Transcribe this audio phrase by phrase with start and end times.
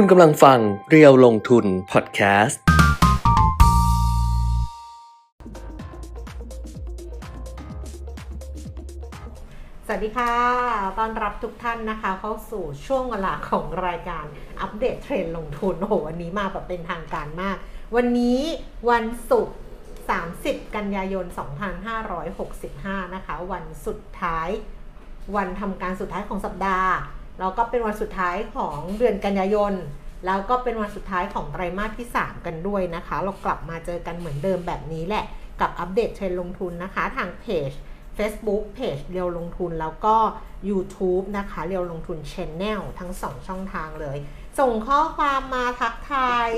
[0.00, 2.60] คุณกำลังฟังเรียวลงทุนพอดแคสต์
[9.86, 10.34] สวัสดีค่ะ
[10.98, 14.24] ต้อนรับทุกท่านนะคะ เข้าสู่ช่วงเวลาของรายการ
[14.60, 17.56] อัปเดตเทรนด์ลงทุน โอ้โห วันนี้มาแบบเป็นทางการมาก
[17.96, 18.40] วันนี้
[18.90, 19.56] วันศุกร์
[20.14, 21.26] 30 กันยายน
[22.40, 24.48] 2565 นะคะ วันสุดท้าย
[25.36, 26.92] วันทำการสุดท้ายของสัปดาห์
[27.38, 29.74] แล้วก็เป็นวันสุดท้ายของเดือนกันยายน
[30.26, 35.24] แล้วก็เป็นวันสุดท้ายของไตรมาสที่ 3 กันด้วยนะคะ เรากลับมาเจอกันเหมือนเดิมแบบนี้แหละ
[35.60, 37.70] กับอัปเดตเทรนด์ลงทุนนะคะ ทางเพจ
[38.18, 40.16] Facebook เพจเรียวลงทุนแล้วก็
[40.70, 44.18] YouTube นะคะเรียวลงทุน Channel ทั้ง 2 ช่องทางเลย
[44.58, 46.48] ส่งข้อความมาทักทาย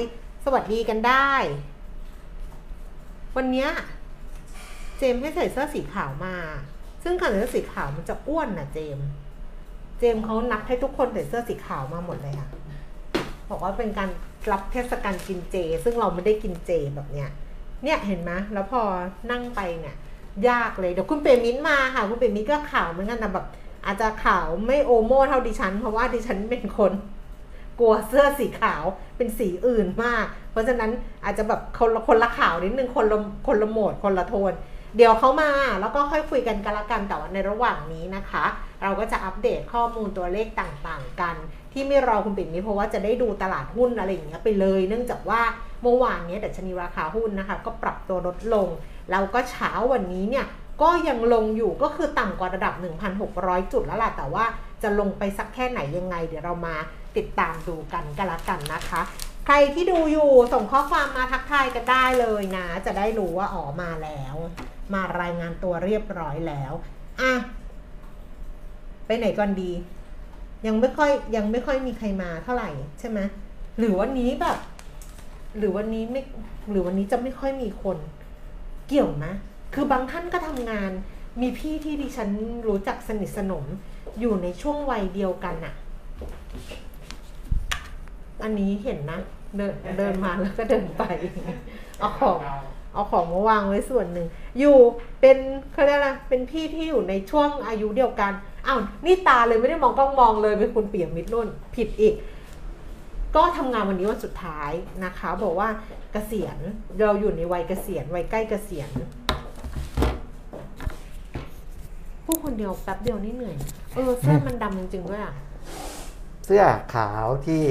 [0.44, 1.32] สวัสดีกันได้
[3.36, 3.68] วันนี้
[4.98, 6.36] เจมให้ใส่เสื้อสีขาวมา
[7.02, 8.98] ซึ่งการใส่เสื้อสีขาวมันจะอ้วนนะเจม
[9.98, 12.48] เจมเขานัดให้ทุกคนใส่เสื้อสีขาวมาหมดเลยค่ะ
[13.50, 14.10] บอกว่าเป็นการ
[14.52, 17.30] รับเทศกาลกินเจ ซึ่งเราไม่ได้กินเจแบบเนี้ย
[17.84, 18.80] เนี่ยเห็นไหมแล้วพอ
[19.30, 19.96] นั่งไปเนี่ย
[20.48, 23.46] ยากเลยเดี๋ยวคุณเปรมินท์มาค่ะ คุณเปรมินท์ก็ขาวเหมือนกันแต่แบบ
[23.86, 26.92] อาจจะขาวไม่โอโม่เท่าดิฉัน เพราะว่าดิฉันเป็นคน
[27.78, 28.82] กลัวเสื้อสีขาว
[29.16, 30.90] เป็นสีอื่นมาก เพราะฉะนั้น
[31.24, 34.52] อาจจะแบบคนละคนละขาวนิดนึงคนละคนละโหมดคนละโทน
[34.96, 38.44] เดี๋ยวเขามาแล้วก็ค่อยคุยกันกันละกันแต่ว่าในระหว่างนี้นะคะ
[38.82, 41.36] เราก็จะอัปเดตข้อมูลตัวเลขต่างๆ กัน
[41.72, 45.40] ที่ไม่รอคุณปิ่นนี้เพราะว่าจะได้ดูตลาดหุ้นอะไรอย่างเงี้ยไปเลย เนื่องจากว่า
[45.82, 48.68] เมื่อวานเนี้ยดัชนีราคาหุ้นนะคะ ก็ปรับตัวลดลง
[49.10, 50.46] แล้วก็เช้าวันนี้เนี่ย
[50.82, 52.74] ก็ยังลงอยู่ก็คือต่ำกว่าระดับ
[53.22, 54.44] 1,600 จุดแล้วล่ะ แต่ว่า
[54.82, 56.74] จะลงไปสักแค่ไหนยังไง เดี๋ยวเรามา
[57.16, 59.00] ติดตามดูกันกันละกันนะคะ
[59.46, 64.34] ใครที่ดูอยู่ส่งข้อความมาทักทายกันได้เลยนะ จะได้รู้ว่าอ๋อมาแล้ว
[64.94, 66.72] มารายงานตัวเรียบร้อยแล้ว
[67.20, 67.32] อะ
[69.08, 69.70] ไปไหนก่อนดี
[70.66, 72.70] ยังไม่ค่อยยังไม่ค่อยมีใครมาเท่าไหร่
[73.00, 73.18] ใช่ไหม
[73.78, 74.58] หรือวันนี้แบบ
[75.58, 76.22] หรือวันนี้ไม่
[76.70, 77.98] หรือวันนี้จะไม่ค่อยมีคน
[78.88, 79.32] เกี่ยวนะ
[79.74, 80.90] คือบางท่านก็ทำงาน
[81.40, 82.30] มีพี่ที่ดิฉัน
[82.66, 83.64] รู้จักสนิทสนม
[84.20, 85.74] อยู่ในช่วงวัยเดียวกันอะ
[88.42, 89.20] อันนี้เห็นนะ
[89.56, 91.02] เดินเดินมาแล้วก็เดินไป
[91.98, 92.38] เอาของ
[92.92, 94.26] เอาของมาวางไว้ส่วนหนึ่ง
[94.58, 94.76] อยู่
[95.20, 95.38] เป็น
[95.72, 98.32] เขาเรียกอะไรเป็นพี่ที่อยู่ในช่วงอายุเดียวกัน
[98.68, 102.14] อ้าวนี่ตาเลยไม่ได้มองกล้องมองเลยเป็นคุณเปียกมิตรนุ่นผิดอีก
[103.36, 104.70] ก็ทำงานวันนี้วันสุดท้าย
[105.04, 105.68] นะคะ บอกว่า
[106.12, 106.58] เกษียณ
[106.98, 108.88] เราอยู่ในวัยเกษียณวัยใกล้เกษียณ
[112.24, 113.56] ผู้คนเดียวแป๊บเดียวนี่เหนื่อย
[113.94, 115.34] เออเสื้อมันดำจริงๆด้วยอะ
[116.46, 116.62] เสื้อ
[116.94, 117.62] ขาวที่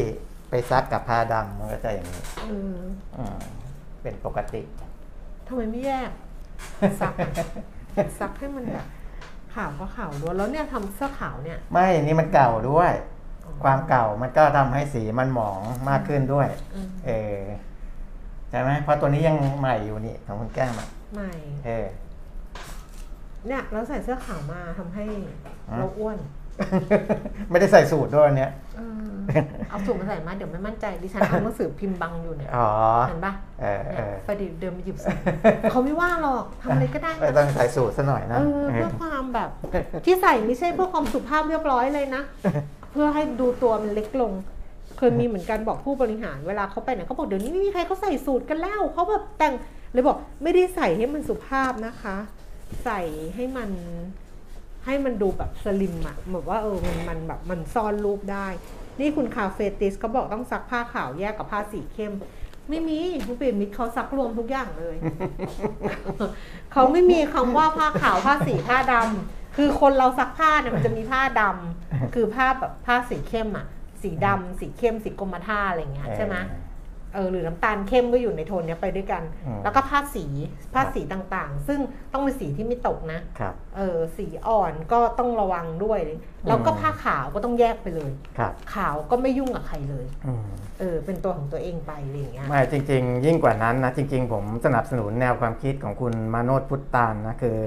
[0.50, 2.78] ไปซักกับผ้าดำมันก็จะอย่างนี้เออ
[3.18, 3.40] อืม
[4.02, 4.62] เป็นปกติ
[5.48, 6.10] ทำไมไม่แยก
[7.02, 7.32] ซักอะ
[8.20, 8.86] ซักให้มันแบบ
[9.58, 12.92] ขาวก็ขาวล้วนแล้วเนี่ยทำเสื้อขาวเนี่ย ไม่ นี่มันเก่าด้วย
[13.46, 15.60] อ๋อความเก่ามันก็ทำให้สีมันหมอง
[15.90, 17.42] มากขึ้นด้วย อืม เออ
[18.50, 21.30] ใช่ไหมเพราะตัวนี้ยังใหม่อยู่นี่ของคุณแก้มอะไม่
[21.66, 21.88] เออ
[23.48, 25.06] เนี่ยเราใส่เสื้อขาวมาทำให้
[25.70, 26.18] ฮะเราอ้วน
[27.50, 32.70] ไม่ได้ใส่สูตรด้วยวันเนี้ยเออเอาสูตรมาใส่มาเดี๋ยวไม่มั่นใจดิฉันเอาหนังสือพิมพ์บังอยู่เนี่ยอ๋อ
[33.08, 35.20] เห็นปะเออเนี่เอยอประเดี๋ยวเดินมาหยิบสูตร
[35.72, 39.50] เขาไม่ว่าหรอกทำอะไรก็ได้ไม่นะต้องใส่สูตรซะหน่อยนะเออเพื่อความแบบ
[40.06, 42.24] ที่ใส่ไม่ใช่เพื่อความสุภาพเรียบร้อยเลยนะ
[42.92, 44.34] เพื่อให้ดูตัวมันเล็กลง
[44.98, 49.54] เคยมีเหมือนกันบอกผู้บริหารเวลาเขาไปไหนเขาบอกเดี๋ยวนี้ไม่มีใครเขาใส่สูตรกันแล้วเขาแบบแต่ง
[49.94, 52.18] เลยบอกไม่ได้ใส่ให้มันสุภาพนะคะ
[52.86, 53.00] ใส่
[53.36, 53.70] ให้มัน
[54.88, 58.48] ให้มันดูแบบสลิมอะแบบว่าเออมันมันแบบมันซ่อนรูปได้
[59.00, 62.14] นี่คุณคาเฟติสเขาบอกต้องซักผ้าขาวแยกกับผ้าสีเข้ม
[62.70, 64.96] ไม่มีคุณเปรมมิตรเขาซักรวมทุกอย่างเลย
[66.74, 73.66] เขาไม่มีคำว่าผ้าขาวผ้าสีผ้าดำคือคนเราซักผ้าเนี่ยมันจะมีผ้าดำคือผ้าแบบผ้าสีเข้มอะ
[74.02, 76.36] สีดำสีเข้มสีกรมท่าอะไรเงี้ยใช่ไหม
[77.14, 80.26] เออหรือน้ำตาลเข้มก็อยู่ในโทนเนี้ยไปด้วยกัน อืมแล้วก็ผ้าสี
[80.74, 81.80] ผ้าสีต่างๆ ซึ่ง
[82.14, 86.00] ต้องเป็นสีที่ไม่ตกนะครับ เออสีอ่อนก็ต้องระวังด้วย
[86.48, 90.48] แล้วก็อืมผ้าขาวก็ต้องแยกไปเลย ครับขาวก็ไม่ยุ่งกับใครเลยอืม
[90.80, 97.58] เออเป็นตัวของตัวเองไปอะไรอย่างเงี้ย ไม่จริง ๆ ยิ่งกว่านั้นนะจริง ๆ ผมสนับสนุนแนวความคิดของคุณมาโนดพุทธานนะคือ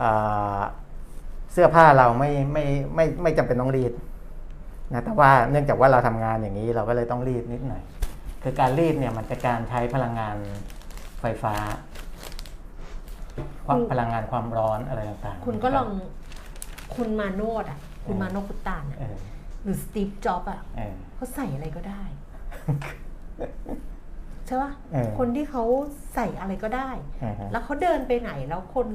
[0.00, 0.60] อา
[1.52, 3.92] เสื้อผ้าเราไม่ไม่ไม่ไม่จำเป็นต้องรีด
[4.92, 7.82] นะแต่ว่าเนื่องจากว่าเราทำงานอย่างนี้เราก็เลยต้องรีดนิดหน่อย
[8.46, 10.36] คือการรีดเนี่ยมันเป็นการใช้พลังงาน
[11.20, 11.54] ไฟฟ้า
[13.66, 15.88] ความคุณพลังงานความร้อนอะไรต่างๆ คุณก็ลอง
[16.96, 19.16] คุณมาโนดอะ คุณเออมาโนดพุตตานอะเออ
[19.62, 22.02] หรือสตีฟจ็อบอะเออเขาใส่อะไรก็ได้
[24.46, 25.64] ใช่ปะเออคนที่เขา
[26.14, 28.88] ใส่อะไรก็ได้เออฮะแล้วเขาเดินไปไหนแล้วคน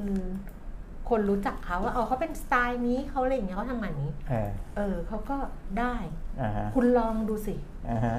[1.09, 5.37] คนรู้จักเขาว่าเออเขาเป็นสไตล์นี้เขาอะไรอย่างเงี้ยเขาทำงานนี้ เออเออเขาก็
[5.79, 5.95] ได้
[6.41, 7.55] อ่าฮะคุณลองดูสิ
[7.91, 8.17] อ่าฮะ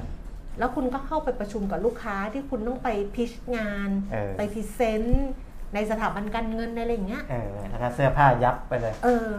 [0.61, 5.29] แล้วคุณก็เข้าไปประชุมกับลูกค้าที่คุณต้องไป pitch งาน เออ ไป present
[5.73, 9.29] ในสถาบันการเงินในอะไรอย่างเงี้ย เออแล้วก็เสื้อผ้ายับไปเลย เออ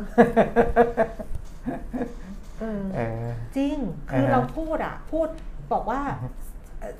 [2.61, 3.27] เออ เออ
[3.57, 3.77] จริง
[4.11, 5.29] คืออ่าฮะเราพูดอะพูด
[5.73, 6.01] บอกว่า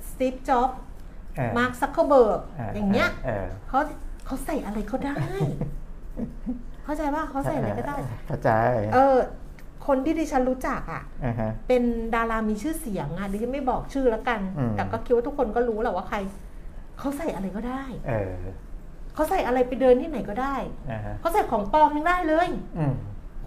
[0.09, 0.69] สตีฟจ็อบ
[1.35, 2.39] เออมาร์คซักเคอร์เบิร์ก
[2.75, 3.79] อย่างเงี้ยเออเขา
[4.25, 5.15] เขาใส่อะไรก็ได้
[6.83, 7.95] เข้าใจว่าเขาใส่อะไรก็ได้
[8.27, 8.51] เข้าใจ
[8.93, 9.17] เออ
[9.87, 11.83] คนที่ดิฉันรู้จักอะอ่าฮะเป็น
[12.15, 16.17] ดารามีชื่อเสียงอะดิฉันไม่บอกชื่อแล้วกันอืมแต่ก็คิดว่าทุกคนก็รู้แหละว่าใคร
[16.99, 18.33] เขาใส่อะไรก็ได้เออ
[19.13, 20.55] เขาใส่อะไรไปเดินที่ไหนก็ได้
[20.91, 22.47] อ่าฮะเขาใส่ของปลอมยังได้เลย
[22.77, 22.93] อืม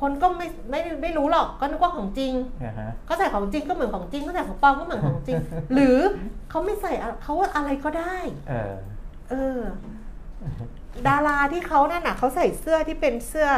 [0.01, 2.33] คนก็ไม่ไม่ไม่รู้หรอกก็นึกว่าของจริง
[2.65, 5.37] อ่าฮะเขาใส่ของจริงก็เหมือนของจริงเขาใส่ของปลอมก็เหมือนของจริง
[5.75, 5.99] หรือ
[6.51, 8.17] เขาไม่ใส่อะเขาว่าอะไรก็ได้
[8.49, 8.75] เออ
[9.31, 9.61] เออ
[11.09, 13.49] ดาราที่เขานั่นน่ะเขาใส่เสื้อที่เป็นเสื้อ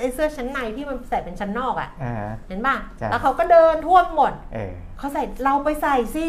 [0.00, 6.26] ไอ้เสื้อชั้นในที่มันใส่เป็นชั้นนอกอะ่ะอ่าฮะเห็นป่ะใช่แล้วเขาก็เดินทั่วหมดเออเขาใส่เราไปใส่สิ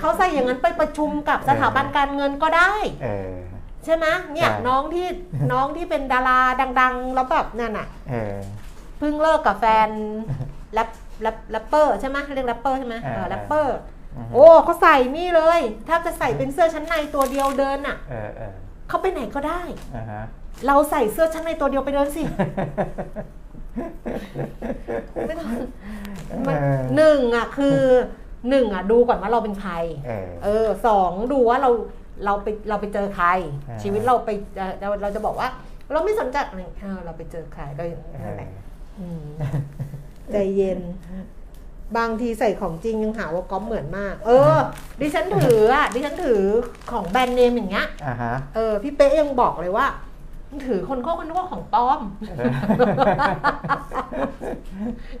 [0.00, 2.72] เขาใส่อย่างนั้นไปประชุมกับสถาบันการเงินก็ได้
[3.02, 3.36] เออ
[3.84, 5.06] ใช่ไหมเนี่ยใช่น้องที่
[5.52, 6.40] น้องที่เป็นดารา
[6.80, 8.36] ดัง ๆ แล้วแบบนั่นน่ะเออ
[8.98, 9.88] เพิ่งเลิกกับแฟน
[10.72, 10.88] rap
[11.22, 13.76] rap rapper ใช่ไหมเรียกแรปเปอร์ใช่ไหมอ่าเออแรปเปอร์
[14.16, 17.96] อือฮึโอ้เขาใส่นี่เลย ถ้าจะใส่เป็นเสื้อชั้นในตัวเดียวเดินอะ
[18.90, 19.62] เออเออเขาไปไหนก็ได้
[19.96, 20.22] อ่าฮะ
[20.66, 22.22] เราใส่เสื้อชั้นในตัวเดียวไปเดินสิ
[25.26, 25.48] ไม่ต้อง
[26.46, 27.78] มันเออหนึ่งอะคือ
[28.50, 29.74] หนึ่งอะดูก่อนว่าเราเป็นใคร
[30.06, 31.70] เออ เออสองดูว่าเรา
[32.24, 33.28] เราไปเราไปเจอใคร
[33.68, 35.48] อ่า ชีวิตเราไปเอ่อเราเราจะบอกว่า
[35.92, 38.50] เราไม่สนใจอะไรเออเราไปเจอใครเราเอนั่นอแหละ
[39.00, 39.24] อืม
[40.32, 40.80] ใจเย็น
[41.98, 44.56] บางทีใส่ของจริงยังหาว่าก๊อปเหมือนมาก เออ
[45.00, 46.42] ดิฉันถืออะ ดิฉันถือ
[46.92, 49.86] ของแบรนด์เนมอย่างเงี้ยอ่าฮะ เออ พี่เป๊ะยังบอกเลยว่า
[50.66, 52.52] ถือคนเขาคนนึกว่าของปลอมเออ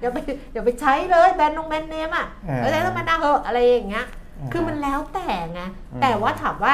[0.00, 0.16] อย่าไป
[0.52, 4.06] อย่าไปใช้เลยแบรนด์นงแบรนด์เนมอะเออเออใช้ธรรมดาเหอะอะไรอย่างเงี้ย
[4.38, 5.62] อืมคือมันแล้วแต่ไง
[5.92, 6.72] อืมแต่ว่าถามว่า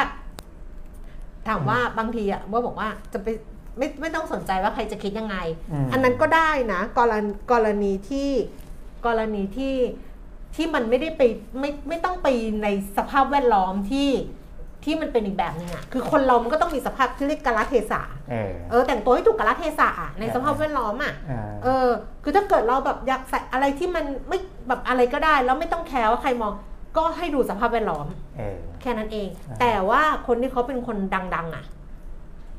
[1.48, 3.28] ถามว่าบางทีอะว่าบอกว่าจะไป
[3.78, 5.36] ไม่ไม่ต้องสนใจว่าใครจะคิดยังไง
[5.86, 8.30] มอันนั้นก็ได้นะ กรณีกรณีที่
[9.06, 9.74] กรณีที่
[10.54, 11.22] ที่มันไม่ได้ไป
[11.60, 12.28] ไม่ไม่ต้องไป
[12.62, 12.66] ใน
[12.96, 14.10] สภาพแวดล้อมที่
[14.84, 21.86] ที่มันเป็นอีกแบบหนึ่งอะคือคนเรามันก็ต้องมีสภาพที่เรียกกาลเทศะเออเออ แต่งตัวให้ถูกกาลเทศะอะในสภาพแวดล้อมอะอ่าเออ
[22.22, 24.38] คือถ้าเกิดเราแบบอยากใส่อะไรที่มันไม่
[24.68, 26.52] แบบอะไรก็ได้ แล้วไม่ต้องแคร์ว่าใครมอง
[26.96, 28.06] ก็ให้ดูสภาพแวดล้อม
[28.36, 31.64] เออแค่นั้นเองอ่าแต่ว่าคนที่เขาเป็นคนดัง ๆอะ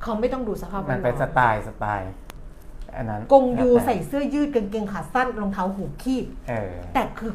[0.04, 2.12] เขาไม่ต้องดูสภาพแวมันดล้เป็นสอมไตล์สไตล์
[2.98, 7.32] อันนั้นกงยูแล้วแต่ใส่เสื้อยืดกางเกงขาสั้นรองเท้าหูคีบเออแต่คือ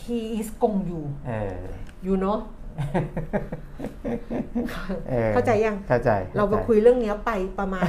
[0.00, 1.60] he is กงยูเออ
[2.06, 2.38] you know
[5.12, 7.88] ออเข้าใจยังเข้าใจ เราไปคุยเรื่องเนี้ยไปประมาณ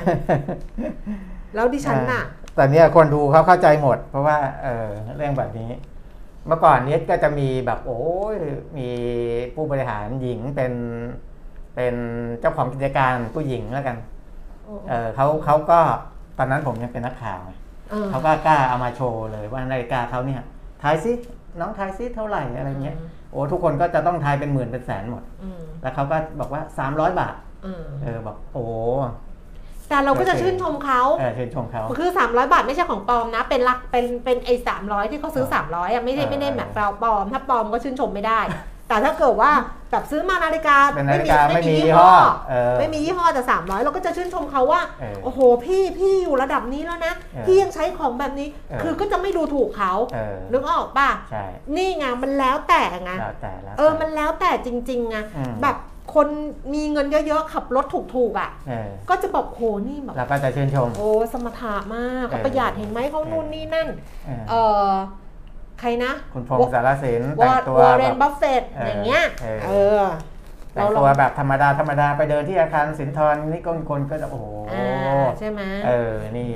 [1.56, 2.24] แล้วดิฉันน่ะ
[2.56, 5.70] แต่เนี่ยคนดูเขาเข้าใจหมด เพราะว่าเออเรื่องแบบนี้
[6.48, 8.02] เมื่อก่อนเนี้ก็จะมีแบบโอ้
[8.34, 8.36] ย
[8.78, 8.90] มี
[9.56, 10.74] ผู้บริหารหญิงเป็น
[11.76, 11.96] เป็น
[12.40, 13.98] เจ้าของกิจการผู้หญิงแล้วกัน
[14.90, 15.80] เออเขาเขาก็
[16.38, 17.52] ตอนนั้นผมยังเป็นนักข่าวไง
[17.92, 20.42] เออเขาก็กล้าเอามาโชว์เลยว่านาฬิกาเขาเนี่ย
[20.82, 21.12] ทายซิ
[21.60, 27.36] น้องทายซิเท่าไหร่อะไรเงี้ยอืมโอ้ทุกคนก็จะต้องทายเป็นหมื่นเป็นแสนหมดอืมแล้วเขาก็บอกว่า 300 บาท
[27.66, 28.66] อืมเออบอกโอ้
[29.90, 34.54] แต่เราก็จะชื่นชมเขาเออชื่นชมเขาคือ 300 บาทไม่ใช่ของปลอมนะ เป็นลักเป็นเป็นไอ้
[34.84, 36.70] 300ที่เขาซื้อ 300อะไม่ได้อ่าไม่ได้แบบ
[37.04, 38.40] ปลอม ถ้าปลอมก็ชื่นชมไม่ได้
[38.88, 39.52] แต่ถ้าเกิดว่า
[39.92, 42.12] แบบซื้อมานาฬิกาเป็นนาฬิกาไม่มียี่ห้อ
[42.50, 51.44] เออไม่มียี่ห้อแต่ 300 เราก็จะชื่นชมเขาว่าเออโอ้โหพี่พี่อยู่ระดับนี้แล้วนะเออพี่ยังใช้ของแบบนี้เออคือก็จะไม่ดูถูกเขาเออนึกออกป่ะใช่
[51.76, 55.78] นี่ไงมันแล้วแต่ไงแล้วแต่แล้วเออมันแล้วแต่จริงๆไงอืมแบบ
[56.16, 56.28] คน
[56.74, 63.88] มีเงินเยอะๆขับรถถูกๆอะเออก็จะบอกโหนี่แบบเราก็จะชื่นชม โอ้สมรรถะมากเขาเออประหยัดเห็นไหมเขานู่นนี่นั่น
[64.26, 64.54] เออเอ
[64.88, 64.90] อ
[65.80, 70.02] ใครนะ คุณพงษ์สารสินวแต่องร์ตัววอร์เรแบนบบัฟเฟตเออออย่างเงี้ยเออเออ
[70.74, 76.52] แต่งตัวแบบธรรมดาธรรมดาไปเดินที่อาคารสินทรนี่ก็คนก็จะโอ้โหอ่าใช่ไหมเออ นี่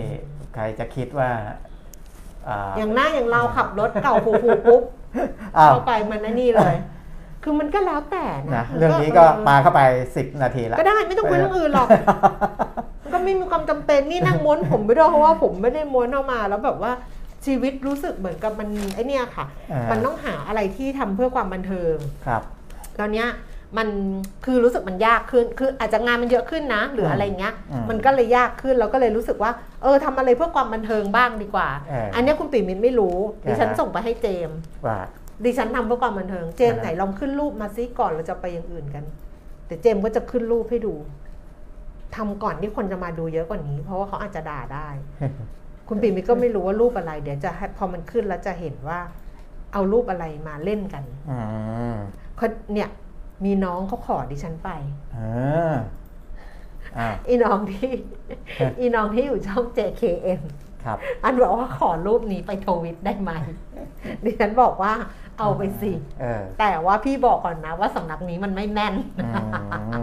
[0.55, 1.29] ใครจะคิดว่า
[2.47, 4.83] อ่าอย่างหน้าอย่างเราขับรถเก่าผูๆปุ๊บ
[5.57, 6.75] อ้าวเข้าไปมันนั่นนี่เลย
[7.43, 9.81] คือมันก็แล้วแต่นะนะมัเรื่องนี้ก็เออปาเข้าไป
[10.15, 11.87] สิบนาทีแล้วก็ได้ไม่ต้องคุยเรื่องอื่นหรอก
[13.03, 16.91] มันก็ไม่มีความจำเป็นนี่นั่งม้วนผมไม่ได้เพราะว่าผมไม่ได้ม้วนออกมาแล้วแบบว่า
[17.45, 22.41] ชีวิตรู้สึกเหมือนกับมันไอเนี่ยค่ะ อ่ามั มันต้องหาอะไรที่ทำเพื่อความบันเทิง ครับ
[22.99, 23.27] ตอนเนี้ย
[23.77, 23.87] มัน
[24.45, 29.51] คือรู้สึกมันยากขึ้น คืออาจจะงานมันเยอะขึ้นนะ หรืออะไรเงี้ย อืมมันก็เลยยากขึ้นเราก็เลยรู้สึกว่า
[29.83, 33.17] เออทำอะไรเพื่อความบันเทิงบ้างดีกว่า เอออัอันเนี้ยคุณปิ่มมินไม่รู้
[33.47, 34.99] ดิฉันอ่าฮะส่งไปให้เจมส์ว่า
[35.45, 39.03] ดิฉันทำเพื่อความบันเทิง เจมส์อ่าฮะ ไหนลองขึ้นรูปมาซิก่อนเราจะไปอย่างอื่นกัน
[39.67, 40.93] แต่เจมส์ก็จะขึ้นรูปให้ดู
[42.15, 44.87] ทำก่อนที่คนจะมาดูเยอะกว่านี้ เพราะว่าเขาอาจจะด่าได้
[45.89, 48.99] คุณปิ่มก็ไม่รู้ว่ารูปอะไร เดี๋ยวจะให้พอมันขึ้นแล้วจะเห็นว่า
[49.73, 51.39] เอารูปอะไรมาเล่นกันอื
[51.93, 51.95] ม
[52.37, 52.89] เขาเนี่ย
[53.45, 54.69] มีน้องเขาขอดิฉันไป
[55.13, 55.19] เอ
[55.71, 55.73] อ
[56.97, 57.91] อ่าอีน้องที่
[58.79, 60.41] อีน้องที่อยู่ช่อง JKN
[60.83, 63.31] ครับ อันบอกว่าขอรูปนี้ไปทวิตได้ไหม
[64.23, 64.93] ดิฉันบอกว่า
[65.39, 65.91] เอาไปสิ
[66.21, 69.29] เออแต่ว่าพี่บอกก่อนนะว่าสำนักนี้มันไม่แม่นอื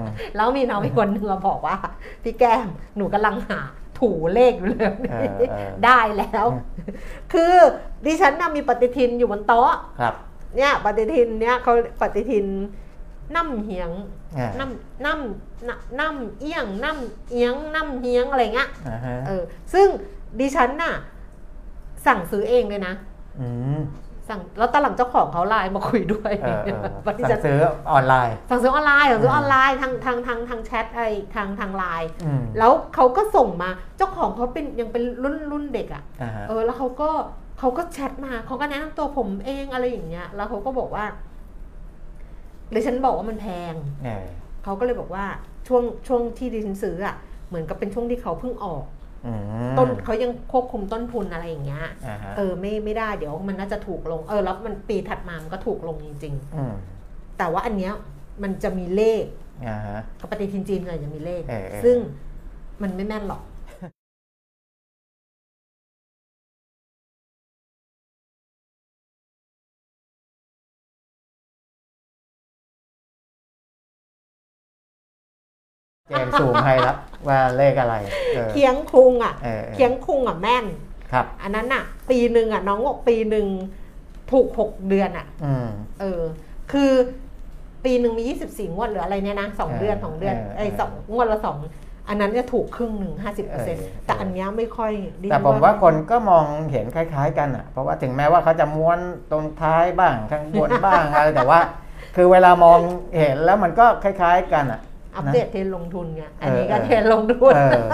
[0.03, 0.05] ม
[0.37, 1.77] แล้วมีน้องอีกคนนึงมาบอกว่า
[2.23, 3.61] พี่แก้มหนูกำลังหา
[3.99, 6.47] ถูเลขอยู่เลยเออเออได้แล้ว
[7.33, 7.55] คือ
[8.07, 10.15] ดิฉันน่ะมีปฏิทินอยู่บนโต๊ะครับ
[10.57, 12.47] เนี่ยปฏิทินเนี่ยเขาปฏิทิน
[13.35, 13.91] น้ำเหียง
[14.39, 19.43] อ่าน้ำน้ำน้ำน้ำเอียงน้ำเอียงน้ำเฮียงอะไรเงี้ยอ่าฮะเออ
[19.75, 19.89] ซึ่ง
[20.41, 20.95] ดิฉันน่ะ
[22.07, 22.95] สั่งซื้อเองเลยนะ
[23.41, 23.79] อืม
[24.29, 27.59] สั่งแล้วตอนหลังเจ้าของเขาไลน์มาคุยด้วยเออเออว่าดิฉันสั่ฉังซื้อ
[27.91, 31.01] ออนไลน์ สั่งซื้อออนไลน์สั่งซื้อออนไลน์ทางทางทางทางแชทไอ
[31.35, 37.11] ทางทางไลน์อืมแล้วเขาก็ส่งมาเจ้าของเขาเป็นยังเป็นรุ่นรุ่นเด็กอะ่ะอ่าฮะเออแล้วเขาก็
[37.59, 41.05] เขาก็แชทมาเขาก็แนะนำตัวผมเองอะไรอย่างเงี้ย แล้วเขาก็บอกว่า
[42.71, 44.27] เลยฉันบอกว่ามันแพงเออ
[44.65, 45.25] เขาก็เลยบอกว่า
[45.69, 47.15] ช่วงช่วงที่ดิฉันซื้ออะ่ะ
[47.49, 48.96] เหมือนกับเป็นช่วงที่เขาเพิ่งออกอืม
[49.79, 57.93] ต้นเขายังควบคุมต้นทุนอะไรอย่างเงี้ยอ่าฮะเออไม่ไม่ได้เดี๋ยวมันน่าจะถูกลงเออแล้วมันปีถัดมามันก็ถูกลงจริงอืมๆแต่ว่าอันเนี้ย
[58.43, 59.25] มันจะมีเลข
[59.69, 61.97] อ่าฮะกับปฏิทินจีนเลยจะมีเลขเออเออซึ่ง
[62.83, 63.43] มันไม่แม่นหรอก
[76.09, 76.97] เจมส์สูงให้แล้ว
[77.29, 77.95] ว่าเลขอะไร
[78.37, 80.67] ออเคียงคุงอะเออเออเคียงคุงอะแม่น
[81.13, 83.47] ครับ อันนั้นอะ ปีหนึ่งอะน้องบอกปีหนึ่ง
[84.33, 85.69] ถูกหกเดือนอะอืม
[86.01, 86.23] เออ
[86.73, 86.93] คือ
[87.85, 91.57] ปีหนึ่งมียี่สิบสี่งวดหรืออะไรเนี่ยนะสองเออเดือนสองเดือนเออไอ้ยเออสองงวดละสอง
[92.09, 94.93] อันนั้นจะถูกครึ่งหนึ่งห้าสิบเปอร์เซ็นต์เออแต่อันเนี้ยไม่ค่อย
[95.23, 98.99] ดิแต่ผมว่าคนก็มองเห็นคล้าย ๆ กันอะ เพราะว่าถึงแม้ว่าเขาจะม้วน
[99.31, 101.61] ตรงท้ายบ้างข้างบนบ้างอะไรแต่ว่า
[102.17, 102.79] คือเวลามอง
[103.19, 104.81] เห็นแล้วมันก็คล้าย ๆ กันอะ
[105.17, 107.87] อัปนะเดตเทรนด์ลงทุนไงอันนี้เออก็เออเทรนด์ลงทุนเออ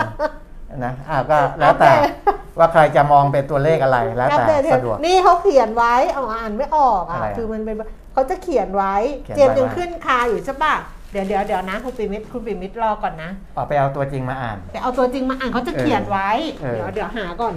[0.85, 7.77] นะอ่าก็แล้วแต่อัปเดตว่าใครจะมองเป็นตัวเลขอะไรแล้วอัปแต่เดตเทรนสะด์ดวกนี่เขาเขียนไว้เอาอ่านไม่ออกอะอะไรอะคือมันเป็น
[8.13, 10.75] เขาจะเขียนไว้เขียนเจมส์ไว้ยังว่าขึ้นคาอยู่ใช่ปะ
[11.13, 16.31] เดี๋ยวเดี๋ยวเดี๋ยวนะคุณปิมิตคุณปิมิตรอก่อนนะออกไปเอาตัวจริงมาอ่าน แต่เอาตัวจริงมาอ่านเขาจะเขียนไว้
[16.63, 17.55] เออเดี๋ยวเดี๋ยวหาก่อน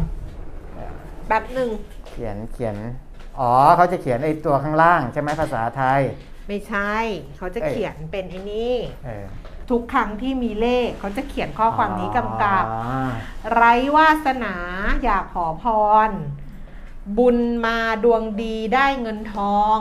[1.28, 1.70] แป๊บหนึ่ง
[2.08, 2.76] เขียนเขียน
[3.40, 6.02] อ๋อเขาจะเขียนไอ้ตัวข้างล่างใช่ไหมภาษาไทย
[6.48, 6.94] ไม่ใช่
[7.38, 9.26] เขาจะเอ้ยเขียนเป็นไอ้นี่เออ
[9.72, 13.10] ทุกครั้งที่มีเลขเขาจะเขียนข้อความนี้กำกับอ๋อ
[13.54, 14.56] ไร้วาสนา
[15.04, 15.66] อยากขอพ
[16.08, 16.10] ร
[17.18, 19.78] บุญมาดวงดีได้เงินทอง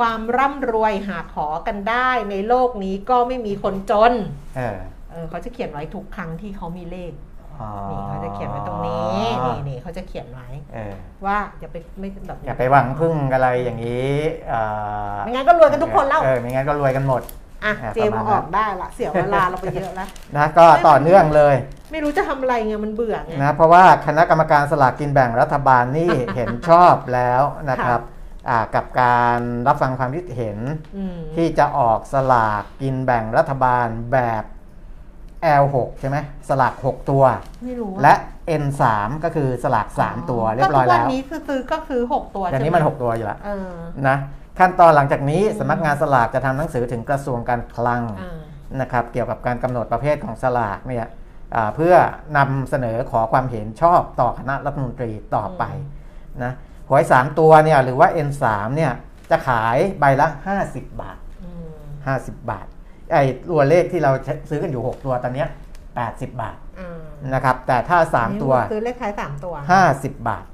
[0.00, 4.12] ความร่ำรวยหาขอกันได้ในโลกนี้ก็ไม่มีคนจน
[4.56, 4.78] เออ
[5.10, 7.12] เออเขาจะเขียนไว้ทุกครั้งที่เขามีเลข
[7.60, 10.94] อ๋อนี่เขาจะเขียนไว้ตรงนี้นี่นี่เขาจะเขียนไว้เออ
[11.26, 14.14] ว่าอย่าไปไม่แบบอย่าไปหวังพึ่งอะไรอย่างนี้
[14.48, 14.60] เอ่
[15.14, 17.22] อไม่งั้นก็รวยกันทุกคนแล้วเออไม่งั้นก็รวยกันหมด
[17.64, 21.54] อะอะเจมประส์มาณนั้นออกได้ละเสียเวลาเราไปเยอะแล้วนะก็ต่อเนื่องเลย
[21.92, 28.00] ไม่รู้จะทำอะไรไงมันเบื่อไงนะเพราะว่าคณะกรรมการสลากกินแบ่งรัฐบาลนี่เห็นชอบแล้วนะครับ
[28.48, 30.58] อ่ากับการรับฟังความคิดเห็น
[30.96, 34.44] อืมที่จะออกสลากกินแบ่งรัฐบาลแบบ
[35.62, 36.16] L6 ใช่ไหม
[36.48, 37.24] สลาก 6 ตัว
[37.64, 38.14] ไม่รู้อและ
[38.62, 38.82] N3
[39.24, 43.70] ก็คือสลาก 3 ตัวเรียบร้อยก็ทุกแล้วันวนี้คือซื้อก็คือหกตัวแต่นี้ใช่ไหมัน 6 ตัวอยู่แล้วเออ
[44.08, 44.16] นะ
[44.58, 48.38] ขั้นตอนหลังจากนี้อืมสำนักงานสลากจะทำหนังสือถึงกระทรวงการคลังอ่า
[48.80, 51.06] นะครับเกี่ยวกับการกำหนดประเภทของสลากเนี่ย
[51.54, 51.94] อ่าเพื่อ
[52.36, 55.64] นำเสนอขอความเห็นชอบต่อคณะรัฐมนตรีต่อไป
[56.44, 56.52] นะ
[56.88, 58.44] หวย3ตัวเนี่ยหรือว่า N3
[58.76, 58.92] เนี่ย
[59.30, 60.28] จะขายใบละ
[60.64, 62.66] 50 บาทอืม50 บาท
[63.12, 64.12] ไอ้ตัวเลขที่เรา
[64.50, 65.48] ซื้อกันอยู่ 6 ตัวตอนเนี้ย
[65.92, 67.00] 80 บาทอ่า
[67.34, 69.54] นะครับแต่ถ้า 3 ตัวซื้อเลขท้ายสามตัว
[69.90, 70.44] 50 บาท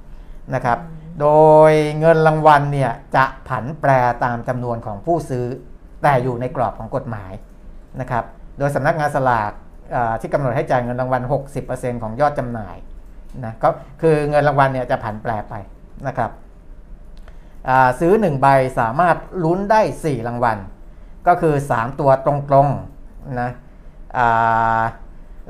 [0.54, 0.78] นะครับ
[1.20, 1.28] โด
[1.70, 3.90] ยเงินรางวัลเนี่ยจะผันแปร
[4.25, 5.46] ตามจำนวนของผู้ซื้อ
[6.02, 7.32] แต่อยู่ในกรอบของกฎหมาย
[8.00, 8.25] นะครับ
[8.58, 9.52] โดยสำนักงานสลาก
[10.20, 11.22] ที่กำหนดให้จ่ายเงินรางวัล
[11.62, 12.76] 60%ของยอดจำหน่าย
[13.44, 13.68] นะก็
[14.02, 15.54] คือเงินรางวัลเนี่ยจะผันแปรไป
[16.06, 16.30] นะครับ
[18.00, 18.46] ซื้อ 1 ใบ
[18.78, 20.58] สามารถลุ้นได้ 4 รางวัล
[21.26, 23.50] ก็คือ 3 ตัวตรงๆนะ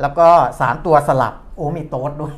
[0.01, 0.29] แล้วก็
[0.61, 2.35] 3 ตัวสลับ โอ้มีโต๊ดด้วย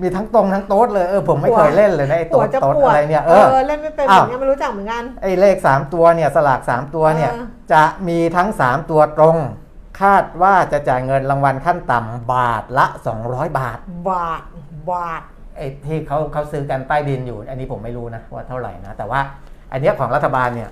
[0.00, 9.36] มีทั้งตรงทั้งโต๊ดเลยเออผมไม่เคยเล่นเลยนะไอ้หัโต๊วดจะโต๊ดปวดอะไรเนี่ยเอเอออเล่นไม่เป็นเหอ้าวมือนกันไม่รู้จักเหมือนกันไอ้เลข 3 ตัวเนี่ยสลาก 3 ตัวเนี่ยเออจะมีทั้ง 3 ตัวตรง
[10.00, 12.86] คาดว่าจะจ่ายเงินรางวัลขั้นต่ำบาทละ
[13.22, 13.78] 200 บาท
[14.10, 14.42] บาท
[14.90, 15.22] บาท
[15.56, 19.20] ไอ้ที่เขาเขาซื้อกันใต้ดินอยู่ อันนี้ผมไม่รู้นะว่าเท่าไหร่นะ แต่ว่า
[19.72, 20.70] อันเนี้ยของรัฐบาลเนี่ย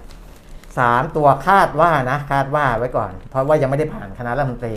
[0.78, 4.74] สามตัวคาดว่านะคาดว่าไว้ก่อน เพราะว่ายังไม่ได้ผ่านคณะรัฐมนตรี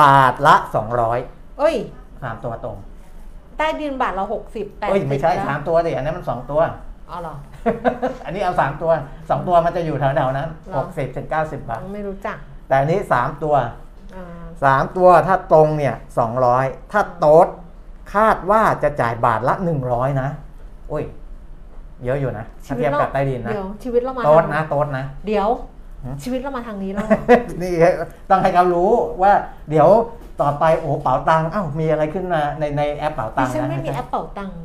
[0.00, 0.54] บาทละ
[1.06, 1.76] 200เอ้ย
[2.22, 2.76] สามตัวตรง
[3.56, 6.60] ใต้ดินบาทละหกสิบแปดเอ้ยไม่ใช่แล้วสามตัวสิอันนั้นมันสองตัว
[7.10, 7.34] อ๋อเหรอ
[8.24, 8.90] อันนี้เอาสามตัว
[9.30, 12.36] สองตัวมันจะอยู่แถวๆนั้นหรอหกสิบถึงเก้าสิบบาท ไม่รู้จัก
[12.68, 13.54] แต่อันนี้สามตัว
[14.16, 14.24] อ่า
[14.64, 17.46] สามตัวถ้าตรงเนี่ยสองร้อยถ้าโต๊ด
[18.14, 20.28] คาดว่าจะจ่ายบาทละหนึ่งร้อยนะ
[20.88, 21.04] โอ้ย
[22.04, 25.69] เยอะอยู่นะถ้าเทียบกับใต้ดินนะเดี๋ยวชีวิตเรามาโต๊ดทางนะโต๊ดนะ เดี๋ยวหืม
[26.22, 27.20] ชีวิตเรามาทางนี้แล้วเหรอ
[27.62, 27.72] นี่
[28.30, 28.90] ต้องให้เขารู้
[29.22, 29.32] ว่า
[29.70, 29.88] เดี๋ยว
[30.42, 34.58] ต่อไปโอ้เป๋าตังค์เอ้ามีอะไรขึ้นมาในในแอปเป๋าตังค์ ดิฉันนะไม่มีแอปเป่าตังค์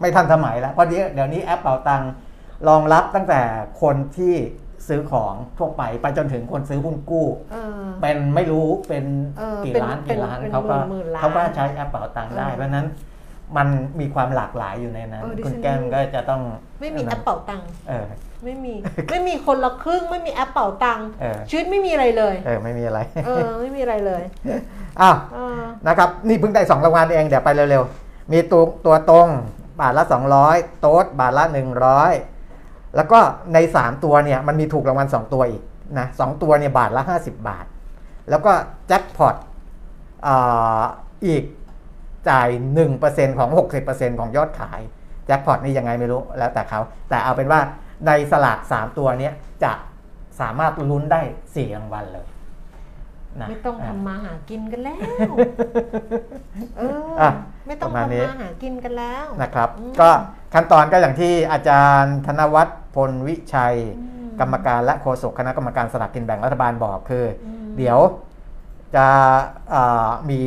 [0.00, 2.10] ไม่ทันสมัยแล้วเพราะเดี๋ยวเดี๋ยวนี้แอปเป๋าตังค์
[2.68, 3.40] รองรับตั้งแต่
[3.82, 4.34] คนที่
[4.88, 9.04] ซื้อของทั่วไปไปจนถึงคนซื้อหุ้นกู้เออเป็นไม่รู้เป็น
[9.38, 12.86] เออกี่เป็นล้านเป็นกี่ล้านเป็นเขาก็หมื่นๆล้านเขาก็ใช้แอปเป๋าตังค์ได้เออเพราะฉะนั้น
[13.56, 13.68] มัน
[14.00, 16.42] มีความหลากหลายอยู่ในนั้นเออดิคุณฉันแก้มก็จะต้อง
[16.80, 18.06] ไม่มีแอปเป่าตังค์เออ
[18.44, 18.74] ไม่มี
[19.10, 24.22] ไม่มีคนละครึ่ง ไม่มีแอปเป่าตังค์เออ ชีวิตไม่มีอะไรเลย เออไม่มีอะไร เออ ไม่มีอะไรเลย
[25.00, 29.28] อ้าว เออนะครับ นี่เพิ่งได้สองรางวัลเอง เดี๋ยวไปเร็วๆ มีตัวตัวตรง
[29.80, 30.04] บาทละ
[30.42, 31.44] 200 โต๊ดบาทละ
[32.20, 33.18] 100 แล้วก็
[33.54, 35.62] ใน 3 ตัวเนี่ย มันมีถูกรางวัล 2 ตัวอีก
[35.98, 37.66] นะสองตัวเนี่ยบาทละ 50 บาท
[38.30, 38.52] แล้วก็
[38.88, 39.36] แจ็คพอต
[40.26, 40.82] อ่า
[41.26, 41.44] อีก
[42.28, 42.48] จ่าย
[42.94, 43.50] 1%ของ
[43.84, 44.80] 60%ของยอดขาย
[45.26, 47.60] แจ็คพอตนี่ยังไงไม่รู้แล้วแต่เขา แต่เอาเป็นว่า
[48.06, 49.34] ในสลาก 3 ตัวเนี้ย
[49.64, 49.72] จะ
[50.40, 52.26] สามารถลุ้นได้4รางวัลเลย
[53.40, 55.32] นะไม่ต้องะทำมาหากินกันแล้ว
[56.78, 57.30] เอออะ
[57.66, 60.10] ไม่ต้องประมาณนี้ทำมาหากินกันแล้วนะครับอืมก็
[60.54, 67.98] ขั้นตอนก็อย่างที่อาจารย์ธนวัฒน์พลวิชัยอืมกรรมการและโฆษกคณะกรรมการสลากกินแบ่งรัฐบาลบอกคืออืมเดี๋ยว
[68.96, 69.06] จะ
[69.70, 70.40] เอ่อมี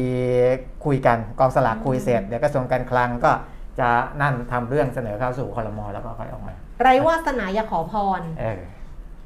[0.86, 3.32] คุยกันกองสลากคุยเสร็จ เดี๋ยวกระทรวงการคลังก็
[3.80, 3.90] จะ
[4.22, 8.62] นั่นทำเรื่องเสนอเข้าสู่คอรมอแล้วก็ค่อยออกมา ไรวาสนาอย่าขอพรเออ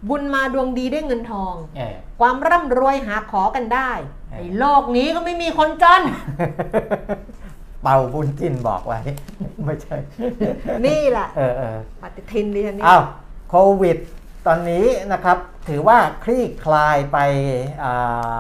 [0.10, 3.92] บุญมาดวงดีได้เงินทองเออความร่ำรวยหาขอกันได้
[4.32, 6.02] เออไอ้โลกนี้ก็ไม่มีคนจน
[7.84, 9.00] เป่าบุญจินบอกไว้
[9.66, 9.98] ไม่ใช่
[10.86, 13.04] นี่แหละเออเออปฏิทินดิฉันนี่อ้าว
[13.50, 13.98] โควิด
[14.48, 15.38] ตอนนี้นะครับ
[15.70, 17.18] ถือว่าคลี่คลายไป
[17.84, 17.92] อ่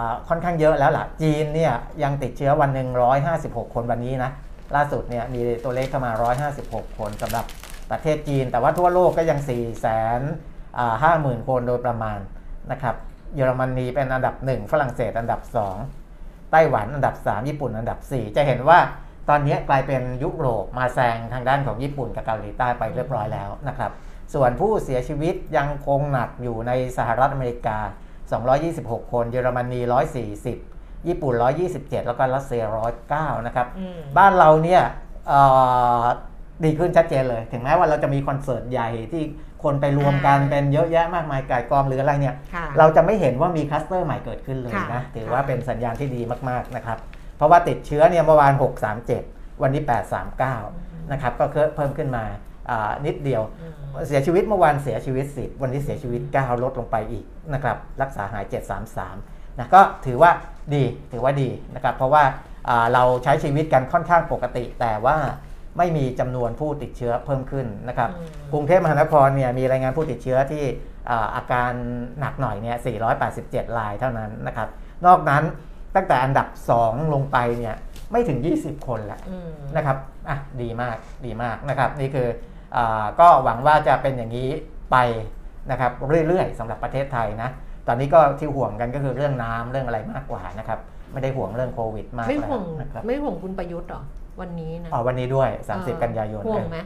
[0.05, 2.87] าค่อนข้างเยอะแล้วล่ะ จีนเนี่ยยังติดเชื้อวันหนึ่ง
[3.31, 4.31] 156 คนวันนี้นะ
[4.75, 6.11] ล่าสุดเนี่ยมีตัวเลขเข้ามา
[6.49, 7.45] 156 คนสำหรับ
[7.91, 9.55] ประเทศจีน แต่ว่าทั่วโลกก็ยัง 4 5 0
[11.01, 12.19] 0 0 0 คนโดยประมาณ
[12.71, 12.95] นะครับ
[13.35, 15.41] เยอรมนีเป็นอันดับ 1 ฝรั่งเศสอันดับ
[15.97, 18.79] 2 ไต้หวันอันดับ 3 ญี่ปุ่นอันดับ 4 จะเห็นว่า
[19.29, 23.91] ตอนนี้กลายเป็นยุโรปมาแซงทางด้านของญี่ปุ่นกับเกาหลีใต้ไปเรียบร้อยแล้วนะครับ
[24.33, 27.77] ส่วนผู้เสียชีวิตยังคงหนักอยู่ในสหรัฐอเมริกา
[28.41, 29.79] 226 คน เยอรมนี
[30.43, 31.33] 140 ญี่ปุ่น
[31.71, 32.63] 127 แล้วก็รัสเซีย
[33.05, 34.81] 109 นะครับอืมบ้านเราเนี่ย
[35.27, 35.41] เอ่
[36.01, 36.05] อ
[36.65, 39.23] ดีขึ้นชัดเจนเลย ถึงแม้ว่าเราจะมีคอนเสิร์ตใหญ่ที่
[39.63, 46.97] คนไปรวมกันอ่าเป็นเยอะแยะมากมายก่ายกองหรืออะไรเนี่ยค่ะเราจะไม่เห็นว่ามีคลัสเตอร์ใหม่เกิดขึ้นเลยค่ะนะ ถือค่ะว่าเป็นสัญญาณที่ดีมากๆนะครับ
[47.37, 48.53] เพราะว่าติดเชื้อเนี่ยเมื่อวาน
[49.07, 49.81] 637 วันนี้
[50.47, 51.45] 839 นะครับ ก็
[51.75, 52.23] เพิ่มขึ้นมา
[52.69, 58.43] อ่านิดเดียวอืมเสียชีวิตเมื่อวานเสียชีวิต 10 วันนี้เสียชีวิต 9 ลดลงไปอีกนะครับ รักษาหาย
[59.01, 60.31] 733 นะ ก็ถือว่า
[60.73, 62.23] ดี ถือว่าดีนะครับ เพราะว่า
[62.69, 65.17] อ่าเราใช้ชีวิตกันค่อนข้างปกติ แต่ว่า
[65.77, 70.63] ไม่มีจำนวนผู้ติดเชื้อเพิ่มขึ้นนะครับอืมกรุงเทพมหานครเนี่ยมีรายงานผู้ติดเชื้อที่
[71.09, 71.71] อ่าอาการ
[72.19, 72.77] หนักหน่อยเนี่ย
[73.27, 74.67] 487 รายเท่านั้นนะครับ
[75.05, 75.43] นอกนั้น
[75.95, 76.47] ตั้งแต่อันดับ
[76.81, 77.75] 2 ลงไปเนี่ย
[78.11, 79.97] ไม่ถึง 20 คนแล้วอืมนะครับ
[80.29, 82.27] อะดีมากดีมากนะครับ นี่คือ
[82.75, 84.49] อาก็หวังว่าจะเป็นอย่างนี้
[84.91, 84.97] ไป
[85.71, 85.91] นะครับ
[86.27, 87.49] เรื่อยๆสำหรับประเทศไทยนะ
[87.87, 90.79] ตอนนี้ก็ที่ห่วงกันก็คือเรื่องน้ำเรื่องอะไรมากกว่านะครับ
[91.13, 94.01] ไม่ได้ห่วงเรื่องโควิดมากไม่แล้วห่วงนะครับไม่ห่วงคุณประยุทธ์เหรอ
[94.39, 96.77] วันนี้นะอ๋อวันนี้ด้วยเออ30 กันยายนห่วงไหม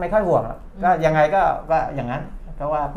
[0.00, 2.22] ไม่ค่อยห่วงหรอกก็ยังไงก็ก็อย่างนั้น
[2.58, 2.96] ก็ว่าไป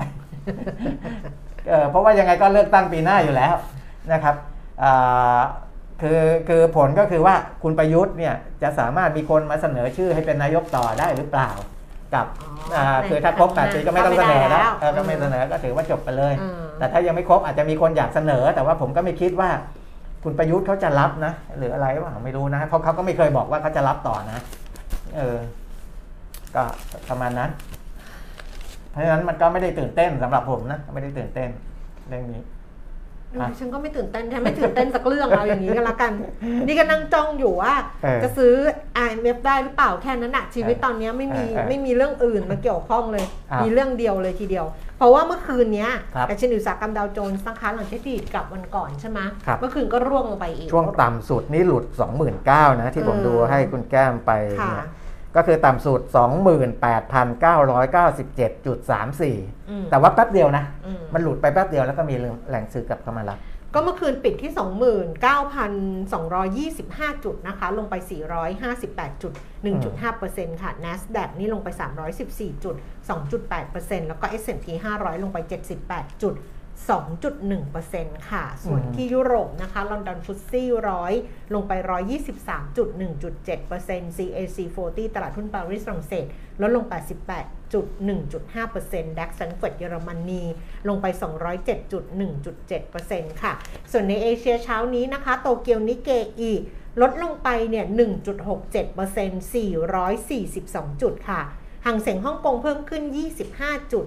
[1.70, 3.56] เออเพราะว่ายังไงก็เลือกตั้งปีหน้าอยู่แล้ว
[4.14, 4.36] นะครับ
[4.84, 5.40] อ่า
[6.02, 11.50] คือคือผลก็คือว่าคุณประยุทธ์เนี่ยจะสามารถมีคนมาเสนอชื่อให้เป็นนายกต่อได้หรือเปล่า
[12.14, 19.50] กับอ๋ออ่าคือถ้าครบแปดปีก็ไม่ต้องเสนอก็ไม่ได้แล้แล้ววเออก็ไม่เสนอก็ถือว่าจบไปเลยเออแต่ถ้ายังไม่ครบอาจจะมีคนอยากเสนอ แต่ว่าผมก็ไม่คิดว่า
[20.28, 24.40] คุณประยุทธ์เขาจะรับนะ หรืออะไรวะไม่รู้นะ เพราะเขาก็ไม่เคยบอกว่าเขาจะรับต่อนะ
[25.16, 25.38] เออ
[26.56, 26.64] ก็
[27.10, 27.50] ประมาณนั้น
[28.92, 31.50] เพราะฉะนั้นมันก็ไม่ได้ตื่นเต้นสำหรับผมนะ ไม่ได้ตื่นเต้น
[32.10, 32.42] เรื่องนี้
[33.60, 36.12] ฉันก็ไม่ตื่นเต้นฉันไม่ตื่นเต้นสักเรื่องเอาอย่างนี้ก็แล้วกัน
[36.68, 38.54] นี่ก็นั่งจ้องอยู่ว่าเออจะซื้อ
[39.06, 44.66] IMF ได้หรือเปล่าแค่นั้นนะชีวิตเออตอนนี้ไม่มีเออเออไม่มีเรื่องอื่นมาเกี่ยวข้องเลยอะมีเรื่องเดียวเลยทีเดียว
[44.98, 51.86] เพราะว่าเมื่อคืนเนี้ยครับดัชนีอุตสาหกรรมดาวโจนส์นะคะหลังจากที่ดีดกลับวันก่อนใช่ไหมครับเมื่อคืนก็ร่วงลงไปอีก ช่วงต่ำสุดนี่หลุด
[52.34, 54.86] 29,000นะที่ผมเออดูให้คุณแก้มไปค่ะเนี่ย
[55.36, 56.10] ก็คือต่ำสุด 28,997.34
[59.70, 62.16] อืมแต่ว่าแป๊บเดียวนะอืมมันหลุดไปแป๊บเดียวแล้วก็มี
[62.48, 63.40] แหล่งซื้อกลับเข้ามารับ
[63.74, 64.52] ก็เมื่อคืนปิดที่
[66.78, 67.96] 29,225 จุดนะคะ ลงไป
[68.74, 69.32] 458จุด
[69.92, 71.70] 1.5%ค่ะ NASDAQ นี่ลงไป
[72.16, 72.76] 314จุด
[73.38, 74.66] 2.8%แล้วก็ S&P
[74.98, 75.38] 500 ลงไป
[75.82, 76.34] 78จุด
[76.76, 81.14] 2.1%ค่ะ ส่วนอืมที่ยุโรปนะคะ ลอนดอนฟุตซี่ร้อย
[81.54, 86.26] ลงไป 123.1.7% CAC 40 ตลาดหุ้นปารีสฝรั่งเศส
[86.62, 90.44] ลดลง 88.1.5%ดัคสังเฟิร์ตเยอรมนี
[90.88, 91.06] ลงไป
[91.66, 93.54] 207.1.7%ค่ะ
[93.92, 96.10] ส่วนในเอเชียเช้านี้นะคะ โตเกียวนิเก
[96.40, 96.52] อี
[97.02, 97.86] ลดลงไปเนี่ย
[98.66, 101.42] 1.67% 442 จุดค่ะ
[101.86, 103.04] ห่างเสียงฮ่องกงเพิ่มขึ้น
[103.48, 104.06] 25จุด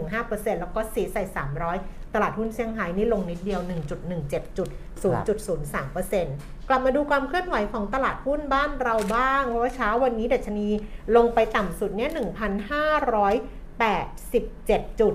[0.00, 1.22] 0.15%แล้วก็สีใส่
[1.66, 4.68] 300 ตลาดหุ้นเซี่ยงไฮ้นี่ลงนิดเดียว 1.17จุด
[5.02, 10.68] 0.03%กลับมาดูความเคลื่อนไหวของตลาดหุ้นบ้านเราบ้าง เพราะว่าเช้าวันนี้ดัชนี
[11.16, 15.14] ลงไปต่ำสุดเนี่ย1,587 จุด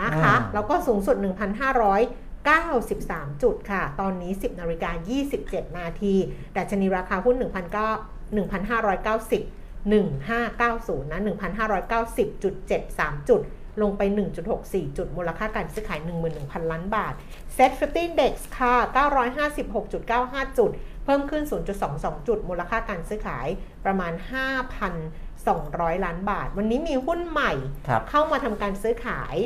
[0.00, 1.16] นะคะอ่าแล้วก็สูงสุด
[2.48, 4.90] 1,593 จุดค่ะ ตอนนี้ 10นาฬิกา
[5.34, 6.14] 27 นาที
[6.56, 7.48] ดัชนีราคาหุ้น 1,590
[9.92, 11.20] 1590นะ
[11.98, 13.40] 1,590.73 จุด
[13.82, 14.02] ลงไป
[14.50, 16.00] 1.64 จุด มูลค่าการซื้อขาย
[16.34, 17.14] 11,000 ล้านบาท
[17.56, 18.74] Set 50 Index ค่ะ
[19.66, 20.70] 956.95 จุด
[21.04, 21.42] เพิ่มขึ้น
[21.84, 23.46] 0.22 จุด มูลค่าการซื้อขาย
[23.84, 24.12] ประมาณ
[24.88, 27.52] 5,200 ล้านบาท วันนี้มีหุ้นใหม่
[27.88, 29.36] ครับเข้ามาทำการซื้อขาย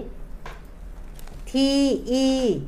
[1.51, 2.59] TEGH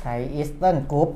[0.00, 1.10] ไทยอีสเทิร์นกรุ๊ป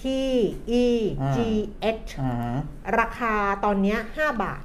[0.00, 2.56] TEGH อืม
[2.98, 4.62] ราคาตอนเนี้ย5บาท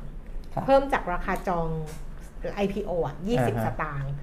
[0.53, 1.67] ครับเพิ่มจากราคาจอง
[2.65, 4.13] IPO อะอ่า20ฮะสตางค์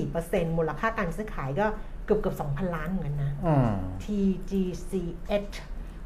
[0.00, 1.66] 4%มูลค่าการซื้อขายก็
[2.04, 3.70] เกือบเกือบ2,000 ล้านเหมือนกันนะอืม
[4.02, 5.56] TEGH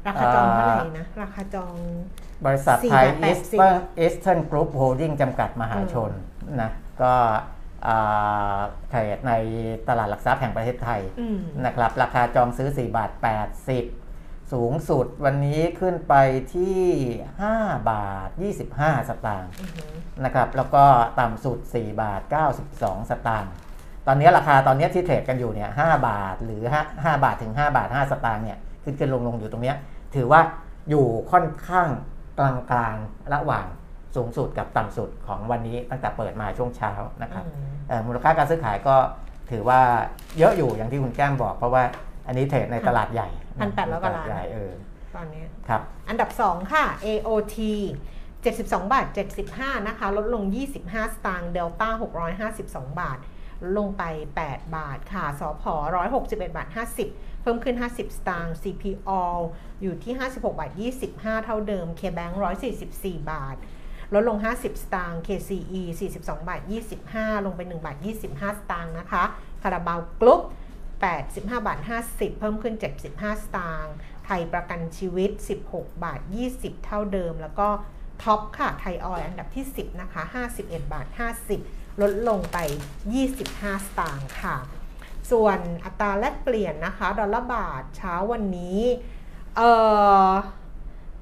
[0.07, 1.73] ราคาจองเท่าไหร่นะ ราคาจองสี่บาทแปดสิบ
[2.45, 3.59] บริษัทไทยอีส
[4.21, 6.11] เทิร์นกรุ๊ปโฮลดิ้งจำกัดมหาชน
[6.61, 6.69] นะ
[7.01, 7.13] ก็
[7.87, 9.33] อ่าเทรดใน
[9.87, 13.11] ตลาดหลักทรัพย์แห่งประเทศไทยอืมนะครับ ราคาจองซื้อ 4 บาท
[13.59, 14.00] 80
[14.51, 16.15] สูงสุดวันนี้ขึ้นไป
[16.55, 16.79] ที่
[17.31, 18.29] 5 บาท
[18.69, 19.93] 25 สตางค์อือหือ
[20.25, 20.83] นะครับ แล้วก็
[21.19, 22.21] ต่ำสุด 4 บาท
[22.65, 23.53] 92 สตางค์
[24.07, 29.77] ตอนนี้ราคาตอนนี้ที่เทรดกันอยู่เนี่ย5บาทหรือ 5 5 บาทถึง 5 บาท 5 สตางค์เนี่ยขึ้นขึ้นลงลงอยู่ตรงเนี้ย
[30.15, 30.41] ถือว่า
[30.89, 31.87] อยู่ค่อนข้าง
[32.39, 33.65] กลางกลางๆระหว่าง
[34.15, 36.91] สูงสุดกับต่ำสุดของวันนี้ตั้งแต่เปิดมาช่วงเช้า
[37.23, 38.95] นะครับอืมเอ่อมูลค่าการซื้อขายก็
[39.51, 39.81] ถือว่า
[40.37, 41.83] เยอะอยู่อย่างที่คุณแก้มบอกเพราะว่า
[42.27, 44.73] อันนี้เทรดในตลาดใหญ่ พันแปดร้อยกว่าล้านตลดใหญ่เออ
[45.15, 47.57] ตอนเนี้ยครับ อันดับ 2 ค่ะ AOT
[48.43, 49.05] 72 บาท
[49.47, 50.43] 75 นะคะ ลดลง
[50.79, 51.89] 25 สตางค์เดลต้า
[52.49, 53.19] 652 บาท
[53.61, 54.03] ลดลงไป
[54.41, 55.63] 8 บาทค่ะสพ
[56.09, 56.67] 161 บาท
[57.05, 59.11] 50 เพิ่มขึ้น 50 สตางค์ CPO
[59.81, 60.71] อยู่ที่ 56 บาท
[61.09, 62.33] 25 เท่าเดิม KBank
[62.81, 63.55] 144 บาท
[64.13, 65.81] ลดลง 50 สตางค์ KCE
[66.17, 66.61] 42 บาท
[67.03, 67.97] 25 ลงไป 1 บาท
[68.29, 69.23] 25 สตางค์นะคะ
[69.61, 70.41] คาราบาวกรุ๊ป
[71.01, 75.31] 85บาท50 เพิ่มขึ้น 75 สตางค์ไทยประกันชีวิต
[75.67, 76.19] 16 บาท
[76.53, 77.67] 20 เท่าเดิม แล้วก็
[78.23, 80.23] TOP ค่ะ ไทยออยล์อันดับที่ 10 นะคะ
[80.57, 81.07] 51 บาท
[81.53, 82.57] 50 ลดลงไป
[83.21, 84.57] 25 สตางค์ค่ะ
[85.31, 88.79] ส่วนอัตราแลกเปลี่ยนนะคะ ดอลลาร์บาทเช้าวันนี้
[89.55, 89.71] เอ่
[90.27, 90.29] อ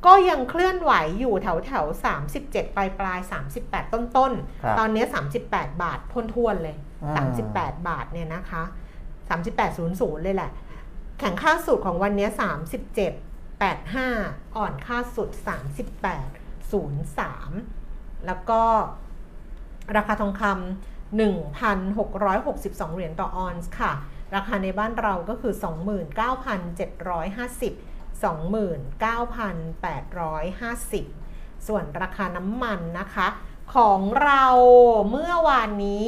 [0.06, 2.04] ก็ยังเคลื่อนไหวอยู่แถวแถวๆ
[2.36, 5.04] 37 ปลายปลายๆ38 ต้นต้นๆครับตอนนี้
[5.44, 6.00] 38 บาท
[6.34, 8.64] ทวนๆเลยอืม38 บาทเนี่ยนะคะ
[9.38, 10.52] 3800 เลยแหละ
[11.20, 12.28] แข่งค่าสุดของวันนี้
[13.18, 15.30] 37 85 อ่อนค่าสุด
[16.20, 16.72] 38
[17.52, 18.62] 03 แล้วก็
[19.96, 20.54] ราคาทองคำ
[21.20, 23.92] 1,662 เหรียญต่อออนซ์ค่ะ
[24.36, 25.64] ราคาในบ้านเราก็คือ 29,750
[30.90, 33.28] 29,850 ส่วนราคาน้ำมันนะคะ
[33.76, 34.46] ของเรา
[35.10, 36.08] เมื่อวานนี้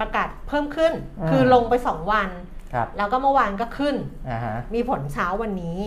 [0.00, 2.51] ประกาศเพิ่มขึ้นอืมคือลงไป 2 วันครับ
[2.96, 3.96] แล้วก็เมื่อวานก็ขึ้น
[4.30, 5.78] อ่าฮะมีผลเช้าวันนี้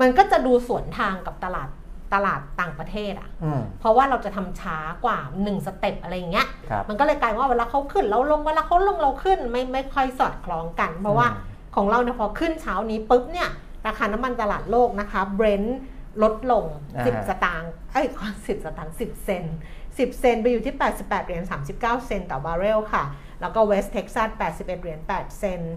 [0.00, 1.68] มันก็จะดูสวนทางกับตลาด
[2.14, 13.48] ตลาดต่างประเทศอะอืมเพราะว่าเราจะทำช้ากว่า1สเต็ปอะไรอย่างเงี้ยครับมันก็เลยกลายว่าเวลาเขาขึ้นเราลงเวลาเขาลงเราขึ้นไม่ไม่ค่อยสอดคล้องกัน เพราะว่าอืมของเราเนี่ยพอขึ้นเช้านี้ปุ๊บเนี่ย
[13.86, 15.78] ราคาน้ำมันตลาดโลกนะคะเบรนท์
[16.22, 16.64] ลดลง
[16.96, 18.06] อ่าฮะ10 สตางค์เอ้ย
[18.46, 23.02] สิบสตางค์10 เซนต์10 เซนต์ไปอยู่ที่ 88เหรียญ39 เซนต์ต่อบาร์เรลค่ะ
[23.42, 25.76] แล้วก็เวสต์เท็กซัส81 เหรียญ 8 เซนต์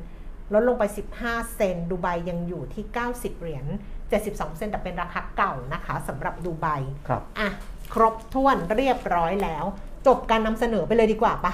[0.54, 0.84] ลดลงไป
[1.20, 3.66] 15 เซนต์ดูไบยังอยู่ที่ 90 เหรียญ
[4.12, 6.68] 72 เซนต์แต่เป็นราคาเก่านะคะสำหรับดูไบ
[7.08, 7.50] ครับอะ
[7.94, 9.66] ครบถ้วนเรียบร้อยแล้ว
[10.08, 11.54] จบการนำเสนอไปเลยดีกว่าปะ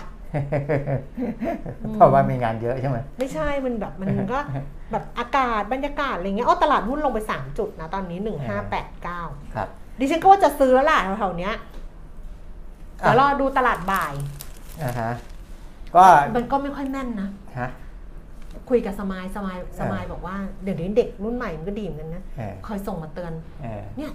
[1.93, 4.39] เพราะว่ามีงานเยอะใช่ไหมไม่ใช่มันแบบมันก็
[4.91, 8.19] แบบอากาศบรรยากาศอะไรเงี้ยอ๋อตลาดหุ้นลงไป 3 จุดนะตอนนี้
[8.85, 9.67] 1589 ครับ
[9.99, 11.55] ดิฉันก็ว่าจะซื้อแล้วล่ะแถวๆเนี้ย
[12.99, 14.13] เดี๋ยวรอดูตลาดบ่าย
[14.83, 15.11] อ่าฮะ
[15.95, 17.69] ก็มันก็ไม่ค่อยแม่นนะฮะ
[18.69, 24.11] คุยกับสมายสมายสมายบอกว่าเดี๋ยวนี้เด็กรุ่นใหม่มันก็ดีเหมือนกันนะเออคอยส่งมาเตือนเออเนี่ย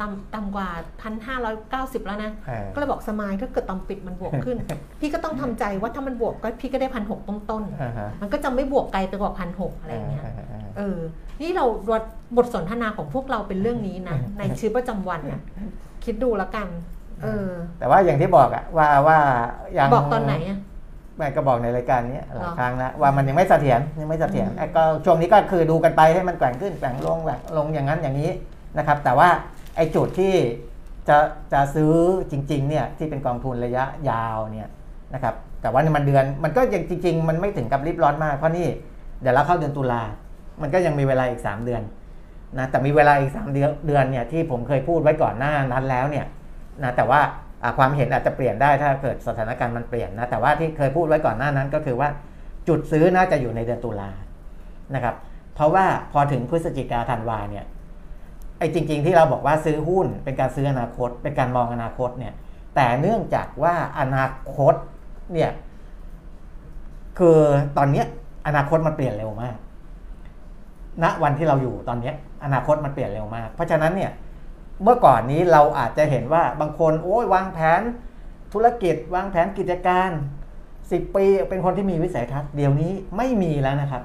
[0.00, 0.68] ต่ำต่ำกว่า
[1.02, 4.56] พันห้าร้อยเก้าสิบแล้วนะเออก็เลยบอกสมายถ้าเกิดตอนปิดมันบวกขึ้น
[5.00, 10.98] พี่ก็ต้องทำใจว่าถ้ามันบวกก็พี่ก็ได้พันหกต้นอ่าฮะๆมันก็จะไม่บวกไกลไปกว่าพันหกอะไรอย่างเงี้ยเออเออเออ
[11.40, 11.64] นี่เรา
[12.36, 15.40] บทสนทนาของพวกเราเป็นเรื่องนี้นะ ในชีวิตประจำวันนะ
[16.04, 16.68] คิดดูแล้วกัน
[17.22, 19.18] เออ แต่ว่าอย่างที่บอกอะว่าว่า
[19.76, 20.58] ยังบอกตอนไหนอะ
[21.16, 28.30] ไม่ก็บอกในรายการนี้หลายหรอครั้งแล้วว่ามันยังไม่เสถียรยังไม่เสถียรอืมไอ้ก็ช่วงนี้ก็คือดูกันไปให้มันแกว่งขึ้นแกว่งลงแกว่งลงอย่างนั้นอย่างนี้
[28.78, 29.28] นะครับ แต่ว่า
[29.76, 30.34] ไอ้จุดที่
[31.08, 31.16] จะ
[31.52, 31.92] จะซื้อ
[32.30, 34.68] จริงๆเนี่ยที่เป็นกองทุนระยะยาวเนี่ย
[35.14, 38.66] นะครับแต่ว่านี่มันเดือนมันก็ยังจริง ๆ มันไม่ถึงกับรีบร้อนมากเพราะนี่
[39.22, 40.02] เดี๋ยวเราเข้าเดือนตุลา
[40.62, 41.82] มันก็ยังมีเวลาอีก 3 เดือน
[42.58, 46.26] นะแต่มีเวลาอีก 3 เดือนเดือนเนี่ยที่ผมเคยพูดไว้ก่อนหน้านั้นแล้วเนี่ย
[46.82, 52.08] นะแต่ว่าอ่า ความเห็นอาจจะเปลี่ยนได้ถ้าเกิดสถานการณ์มันเปลี่ยนนะแต่ว่าที่เคยพูดไว้ก่อนหน้านั้นก็คือว่า
[52.68, 54.10] จุดซื้อน่าจะอยู่ในเดือนตุลา
[54.94, 55.14] นะครับ
[55.54, 57.64] เพราะว่าพอถึงพฤศจิกาธันวาเนี่ย
[58.58, 62.34] ไอ้จริง ๆ ที่เราบอกว่าซื้อหุ้นเป็นการซื้ออนาคต เป็นการมองอนาคตเนี่ย
[62.74, 64.74] แต่เนื่องจากว่าอนาคต
[65.32, 65.50] เนี่ย
[67.18, 67.38] คือ
[67.78, 68.06] ตอนเนี้ย
[68.46, 69.56] อนาคตมันเปลี่ยนเร็วมาก
[71.02, 74.10] ณวันที่เราอยู่ตอนเนี้ยอนาคตมันเปลี่ยนเร็วมาก เพราะฉะนั้นเนี่ย
[74.82, 77.80] เมื่อก่อนนี้เราอาจจะเห็นว่าบางคนโอ้ยวางแผน
[78.52, 80.10] ธุรกิจ วางแผนกิจการ
[80.90, 84.02] สิบปีเป็นคนที่มีวิสัยทัศน์เดี๋ยวนี้ไม่มีแล้วนะครับ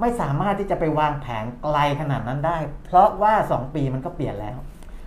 [0.00, 4.56] ไม่สามารถที่จะไปวางแผนไกลขนาดนั้นได้ เพราะว่าสองปีมันก็เปลี่ยนแล้ว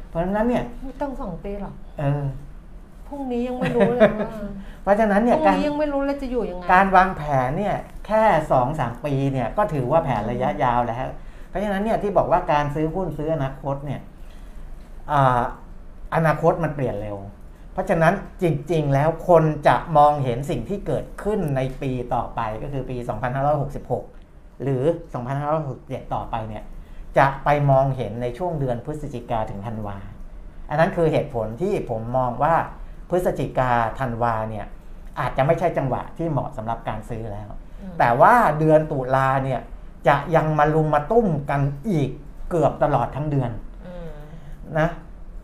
[0.10, 2.24] เพราะฉะนั้นเนี่ยไม่ต้องสองปีหรอกเออ
[3.08, 4.34] พรุ่งนี้ยังไม่รู้เลยว่า
[4.84, 7.76] เพราะฉะนั้นพเนี่ยรุ่งการนี้ยังไม่รู้เลยจะอยู่ยังไงการวางแผนเนี่ย
[8.08, 11.08] แค่สองสามปีเนี่ยก็ถือว่าแผนระยะยาวแล้ว
[11.50, 14.02] เพราะฉะนั้นเนี่ยที่บอกว่าการซื้อหุ้นซื้ออนาคตเนี่ย
[15.12, 15.44] อา
[16.16, 17.18] อนาคตมันเปลี่ยนเร็ว
[17.74, 22.98] เพราะฉะนั้นจริง ๆ แล้วคนจะมองเห็นสิ่งที่เกิดขึ้นในปีต่อไปก็คือปี
[23.80, 24.84] 2566 หรือ
[25.48, 26.64] 2567 ต่อไปเนี่ย
[27.18, 29.98] จะไปมองเห็นในช่วงเดือนพฤศจิกาถึงธันวา
[30.70, 32.56] อันนั้นคือเหตุผลที่ผมมองว่า
[33.10, 34.66] พฤศจิกาธันวาเนี่ย
[35.20, 37.50] อาจจะไม่ใช่จังหวะที่เหมาะสำหรับการซื้อแล้ว
[37.82, 39.60] อืมแต่ว่าเดือนตุลาเนี่ย
[40.08, 42.10] จะยังมาลุมมาตุ้มกันอีก
[42.50, 43.73] เกือบตลอดทั้งเดือนอืม
[44.80, 44.88] นะ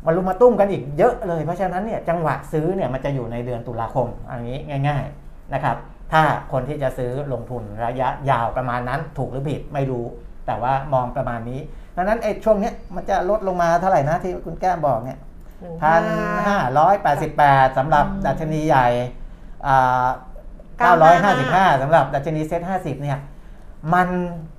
[0.05, 5.75] มาลุมมาตุ้มกันอีกเยอะเลย เพราะฉะนั้นเนี่ยจังหวะซื้อเนี่ยมันจะอยู่ในเดือนตุลาคมอันนี้ง่าย ๆนะครับ
[6.11, 10.05] ถ้าคนที่จะซื้อลงทุนระยะยาวประมาณนั้นถูกหรือผิดไม่รู้
[10.47, 11.59] แต่ว่ามองประมาณนี้
[11.95, 15.19] ดังนั้นไอ้ช่วงเนี้ยมันจะลดลงมาเท่าไหร่นะที่คุณแก้มบอกเนี่ย
[15.61, 16.03] หนึ่งพัน
[16.47, 18.87] ห้าร้อยแปดสิบแปดสำหรับอืมดัชนีใหญ่
[20.79, 23.19] เก้าร้อยห้าสิบห้าสำหรับดัชนีเซ็ตห้าสิบเนี่ย
[23.93, 24.07] มัน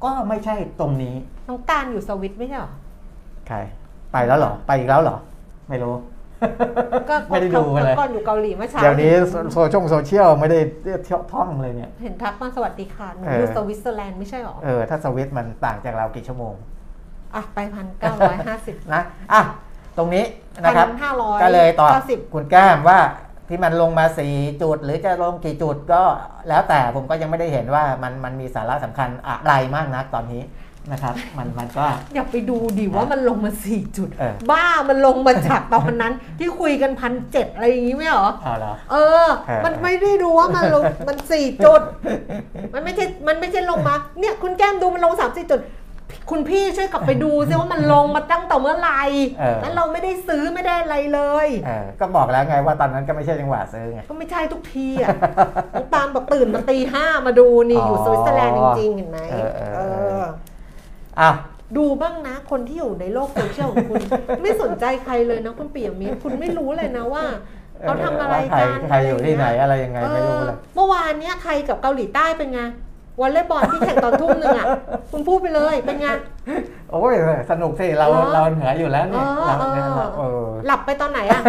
[0.04, 1.14] ก็ไม่ใช่ตรงนี้
[1.48, 2.72] น้องตาลอยู่สวิตไม่ใช่เหรอ
[3.48, 3.58] ใคร
[4.12, 5.16] ไปแล้วเหรอ ไปอีกแล้วเหรอ
[5.68, 5.94] ไม่รู้
[7.10, 10.58] ก็ไม่ได้ดูเลยก่อนอยู่เกาหลีเมื่อเช้าเดี๋ยวนี้โซโซเชียลโซเชียลไม่ได้
[11.04, 16.54] เที่ยวท่องเลยเนี่ย เห็นทักมาสวัสดีค่ะหนูเออออยู่สวิตเซอร์แลนด์ไม่ใช่เหรอ เออ ถ้าสวิตมันต่างจากเรากี่ชั่วโมง
[17.34, 19.42] อะ ไปพันเก้าร้อยห้าสิบนะ อะ
[19.96, 20.24] ตรงนี้
[20.64, 22.98] นะครับห้าร้อยก็เลยตอบเก้าสิบคุณแก้มว่า
[23.48, 26.02] ที่มันลงมา4จุด หรือจะลงกี่จุดก็
[26.48, 30.42] แล้วแต่ผมก็ยังไม่ได้เห็นว่ามันมันมีสาระสำคัญอะไรมากนักตอนนี้
[30.92, 41.82] นะครับ มันมันก็ อย่าไปดูดิว่ามันลงมาสี่จุด เออ บ้ามันลงมาจากตอนนั้น ที่คุยกันพันเจ็ดอะไรอย่างงี้ไม่เหรอ เอาเหรอเออ เออ มันไม่ได้ดูว่ามันลงมันสี่จุด
[42.74, 45.62] มันไม่ใช่ มันไม่ใช่ลงมา เนี่ยคุณแก้มดูมันลงสามสี่จุด
[46.30, 49.02] คุณพี่ช่วยกลับไปดูซิว่ามันลงมาตั้งแต่เมื่อไหร่
[49.38, 55.08] เออ แล้วเราไม่ได้ซื้อไม่ได้อะไรเลย เออก็บอกแล้วไงว่าตอนนั้นก็ไม่ใช่จังหวะซื้อไง ก็ไม่ใช่ทุกทีอะ
[55.72, 59.80] น้องตาลบอกตื่นมาตีห้ามาดูนี่อ๋ออยู่สวิตเซอร์แลนด์จริงๆ เห็นไหมเออเออเอเอ
[60.20, 60.24] อ
[61.20, 61.34] ออ้าว
[61.76, 64.02] ดูบ้างนะคนที่อยู่ในโลกโซเชียลของคุณ
[64.42, 67.24] ไม่สนใจใครเลยนะคุณปียมิตรคุณไม่รู้เลยนะว่า
[67.82, 72.60] เขาทำอะไรใครกันใครอยู่ที่ไหนอะไรยังไงเอไม่รู้อเลยเมื่อวานเนี้ยไทยกับเกาหลีใต้เป็นไง
[73.20, 74.66] วอลเลย์บอลที่แข่งตอนทุ่มหนึ่งอะ
[75.12, 76.08] คุณพูดไปเลยเป็นไง
[76.90, 77.14] โอ้ย
[77.50, 81.40] สนุกสิเราเหรอเราเหนืออยู่แล้วเนี่ยเออเราเนี่ยเออเราเออหลับไปตอนไหนอะ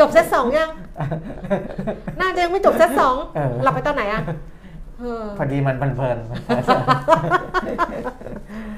[0.00, 0.70] จบเซตสองยัง
[2.20, 4.36] น่าจะยังไม่จบเซตสองเออหลับไปตอนไหนอะเออ
[5.38, 6.62] พอดีมันเพลินๆมันเพลิน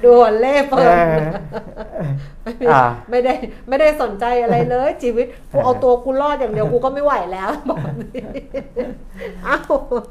[0.02, 1.18] ดูวอลเล่เปิดเออ
[2.70, 3.35] อ่าไม่ได้
[3.68, 8.22] ไม่ได้สนใจอะไรเลยชีวิตกูเอาตัวกูรอดอย่างเดียวกูก็ไม่ไหวแล้วบอกนี่
[9.46, 10.04] อ้าวอะ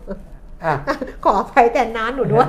[1.23, 2.47] ขออภัยแต่น้าหนูด้วย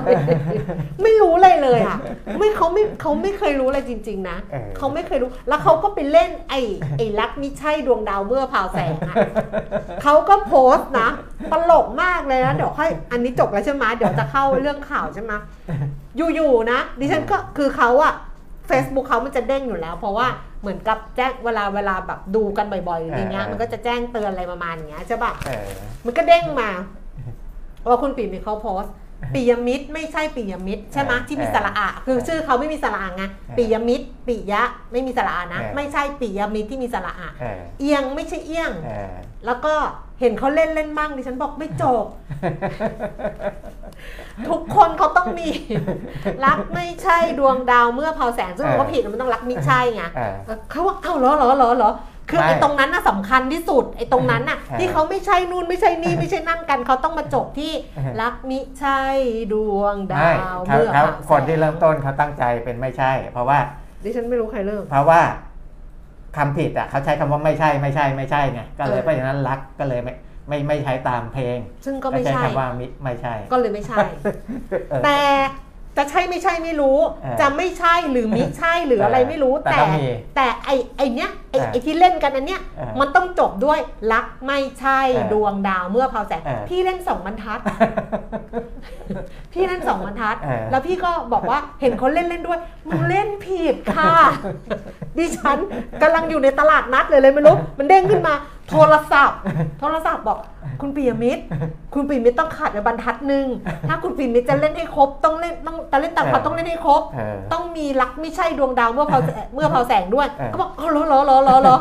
[1.03, 1.97] ไม่รู้เลยเลยอะ
[2.37, 6.61] ไม่เขาไม่เขาไม่เคยรู้อะไรจริง ๆ นะเออเขาไม่เคยรู้ แล้วเขาก็ไปเล่นไอ้
[6.97, 9.15] ไอ้รักมิใช่ดวงดาวเมื่อพราวแสงอะ
[10.03, 11.09] เขาก็โพสต์นะ
[11.51, 15.33] ตลกมากเลยนะเดี๋ยวค่อยอันนี้จบแล้วใช่ไหมเดี๋ยวจะเข้าเรื่องข่าวใช่ไหม
[16.35, 18.13] อยู่ๆนะดิฉันก็คือเขาอะ
[18.69, 20.27] Facebook เขามันจะเด้งอยู่แล้ว เพราะว่า
[20.61, 25.67] เหมือนกับแจ้งเวลาเวลาแบบดูกันบ่อยๆอย่างเงี้ยเออมันก็จะแจ้งเตือนอะไรประมาณอย่างเงี้ยใช่ปะเออ
[26.05, 26.69] มันก็เด้งมา
[27.87, 28.93] ว่าคุณปีมิตรเขาโพสต์
[29.33, 34.61] ปิยมิตรไม่ใช่ปิยมิตรใช่ไหมเออที่มีสระอะคือเออชื่อเขาไม่มีสระอะไงเออปิยมิตรปิยะ
[34.91, 39.15] ไม่มีสระอะนะเออไม่ใช่ปิยมิตรที่มีสระอะเออเอียงไม่ใช่เอียงเออ
[39.45, 39.73] แล้วก็
[40.19, 42.05] เห็นเขาเล่นเล่นมั่งดิฉันบอกไม่จบ
[44.49, 45.47] ทุกคนเขาต้องมี
[46.45, 51.91] รักไม่ใช่ดวงดาวเมื่อเผาแสงซึ่งมันก็ผิดมันต้องรักมิใช่ไงเออเออเขาว่าเอ้าเหรอเหรอเหรอเหรอ
[52.29, 59.01] คือไม่ไอ้ตรงนั้นน่ะสำคัญที่สุดไอ้ตรงนั้นน่ะเออที่เขาไม่ใช่นู่นไม่ใช่นี่ไม่ใช่นั่นกันเขาต้องมาจบที่เออรักมิใช่
[59.53, 63.59] ดวงดาไม่วเขาเมื่อเขาเผาแสงคนที่เริ่มต้นเขาตั้งใจเป็นไม่ใช่ เพราะว่า
[64.03, 65.21] ดิฉันไม่รู้ใครเริ่ม เพราะว่า
[66.37, 70.13] คำผิดอะเขาใช้คำว่าไม่ใช่ไม่ใช่ไม่ใช่ไงก็เลยเออ เพราะฉะนั้นรักก็เลยไม่
[70.49, 73.97] ไม่ไม่ใช้ตามเพลงซึ่งก็ไม่ใช้ใช่ คำว่ามิไม่ใช่ก็เลยไม่ใช่
[74.89, 75.21] เออ แต่
[75.97, 83.79] จะใช่ไม่ใช่ไม่รู้ เออจะไม่ใช่หรือมิใช่หรืออะไรไม่รู้ แต่แต่ต้องมี แต่ไอไอเนี้ยไอเออไอที่เล่นกันอันเนี้ยเออมันต้องจบด้วย
[84.11, 87.59] รักไม่ใช่เออดวงดาวเมื่อเผาแสงเออพี่เล่นสองบรรทัด
[89.53, 94.13] พี่เล่นสองบรรทัดเออแล้วพี่ก็บอกว่าเห็นเขาเล่นเล่นด้วยมึงเล่นผิดค่ะ
[95.17, 95.57] ดิฉัน
[96.01, 98.35] กำลังอยู่ในตลาดนัดเลยเลยไม่รู้มันเด้งขึ้นมา
[98.73, 99.39] โทรศัพท์
[99.79, 100.37] โทรศัพท์บอก
[100.81, 101.43] คุณปียมิตร
[101.93, 103.45] คุณปียมิตรต้องขาดไปบรรทัดหนึ่ง
[103.87, 111.75] ถ้าคุณปียมิตรจะเล่นให้ครบต้องเล่นต้องจะเล่นต่างพัดต้องเล่นให้ครบเออต้องมีรักไม่ใช่ดวงดาวเมื่อเผาแสงเมื่อเผาแสงด้วยเออก็บอกอ๋อเหรอเหรอเหรอเหรอเหรอ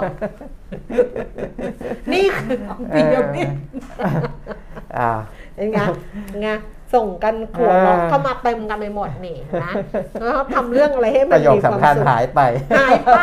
[2.12, 3.52] นี่คือคุณปียมิตร
[4.96, 5.10] อ่า
[5.54, 5.78] เป็นไง
[6.26, 6.48] เป็นไง
[6.94, 9.72] ส่งกันขวดเออล็อกเข้ามาเต็มกันไปหมดนี่นะ
[10.20, 12.40] แล้วเขาทำเรื่องอะไรให้ปมันระโยคมีความสำคัญสุขหายไป
[12.78, 13.20] หายไป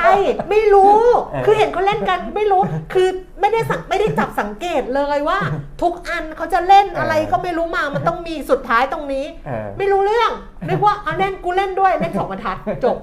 [0.49, 0.97] ไม่รู้
[1.31, 2.61] เออคือเห็นเขาเล่นกันไม่รู้
[2.93, 3.07] คือ
[3.41, 5.39] ไม่ได้สังไม่ได้จับสังเกตเลยว่า
[5.81, 10.31] ทุกอันเขาจะเล่นอะไรก็ไม่รู้มามันต้องมีสุดท้ายตรงนี้เออไม่รู้เรื่อง
[10.69, 12.97] นึกว่าเอาเล่นกูเล่นด้วยเล่นสองบรรทัดจบ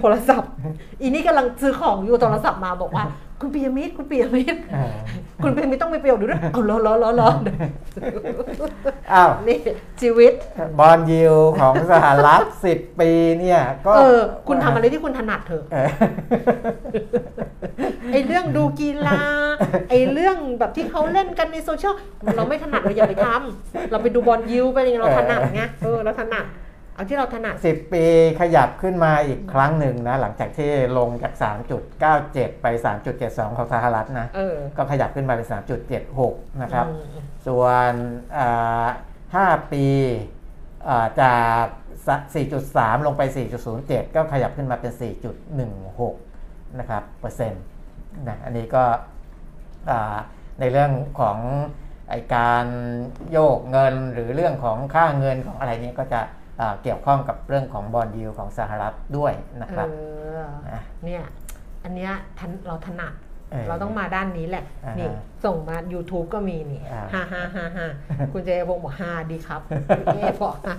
[0.00, 0.50] โทรศัพท์
[1.00, 3.04] อีนี่กำลังซื้อของอยู่โทรศัพท์มาบอกว่า
[3.40, 4.94] คุณปียมิตรคุณปียมิตรเออ
[5.42, 7.28] คุณปียมิตรต้องมีประโยชน์ด้วยเอาล้อล้อล้อล้อ
[9.12, 9.58] อ้าวนี่
[10.00, 10.32] ชีวิต
[10.78, 15.88] bond yield ของสหรัฐ10ปีเนี่ยก็เออคุณทำอะไรที่คุณถนัดเถอะเออ
[18.12, 19.20] ไอเรื่องดูกีฬา
[19.90, 21.94] ไอเรื่องแบบที่เขาเล่นกันในโซเชียล
[22.36, 26.46] เราไม่ถนัดเราอย่าไปทำเราไปดู bond yield ไปอย่างเราถนัดไงเออเราถนัด
[26.96, 28.04] เอาที่เราถนัดสิบปี
[28.40, 31.32] ขยับขึ้นมาอีกครั้งหนึ่งนะ หลังจากที่ลงจาก
[31.96, 32.66] 3.97 ไป
[33.12, 35.48] 3.72 ของสหรัฐนะเออก็ขยับขึ้นมาเป็น
[36.04, 37.92] 3.76 นะครับอืมส่วน
[38.38, 38.86] อ่า
[39.58, 39.86] 5ปี
[40.88, 41.64] อ่าจาก
[42.34, 43.22] 4.3 ลงไป
[43.68, 44.92] 4.07 ก็ขยับขึ้นมาเป็น
[45.66, 47.62] 4.16 นะครับเปอร์เซ็นต์
[48.28, 48.84] นะอันนี้ก็
[49.90, 50.16] อ่า
[50.60, 51.38] ในเรื่องของ
[52.10, 52.66] ไอการ
[53.32, 56.32] โยกเงินหรือเรื่องของค่าเงินของอะไรนี้ก็จะอ่า
[56.82, 59.94] เกี่ยวข้องกับเรื่องของบอลยูของสหรัฐด้วยนะครับเอ
[60.40, 61.22] อนะเนี่ย
[61.84, 63.14] อันเนี้ยทันเราถนัด
[63.50, 65.08] เออเราต้องมาด้านนี้แหละอ่าฮะนี่
[65.44, 67.88] ส่งมา YouTube ก็มีนี่อ่าฮ่าฮ่าฮ่าฮ่า
[68.32, 69.60] คุณเจพงศ์บอกฮ่าดีครับ
[70.14, 70.74] เอบอกฮ่า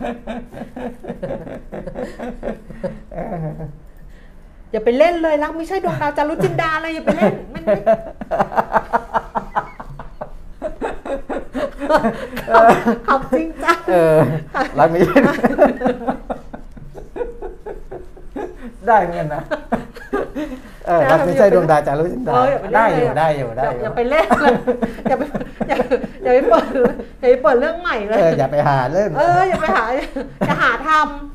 [4.72, 7.76] อย่าไปเล่นเลยรักไม่ใช่ดวงดาวจารุจินดาเลยอย่าไปเล่นมันไม่
[13.08, 14.18] ขำจริงจังเออ
[14.80, 15.04] รักนี้
[18.88, 19.42] ได้เหมือนกันนะ
[20.88, 24.54] เออรักไม่ใช่ดวงดาวจารุจินดาเอออย่าไปเล่นได้อยู่เลได้อยู่ได้อยู่อย่าไปเล่นเลย
[25.10, 25.24] อย่าไป
[26.24, 26.66] อย่าอย่าไปเปิด
[27.20, 29.86] อย่าไปเปิดเรื่องใหม่เลเอย ออย่าไปหาเล่น เอออย่าไปหา
[30.48, 30.90] อย่าหาท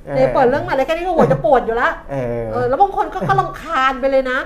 [0.06, 4.38] เออำอย่าไปเปิดเรื่องใหม่เลยแค่นี้ก็หัวจะปวดอยู่แล้วเออ เออแล้วบางคนก็ก็ลำคาญไปเลยนะ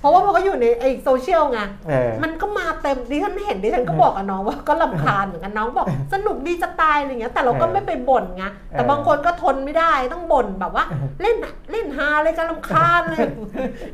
[0.00, 10.84] เพราะว่าพอเขาอยู่ในไอโซเชียลไงเออ มันก็มาเต็มดิฉันเห็นดิฉันก็บอกกับน้องว่าก็ลำคาญเหมือนกันน้องบอกสนุกดีจะตายอะไรเงี้ย แต่เราก็เออไม่ไปบ่นไงแต่เออบางคนก็ทนไม่ได้ต้องบ่นแบบว่า
[11.22, 13.24] เล่นอะเล่นฮาเลยกันลำคาญเลย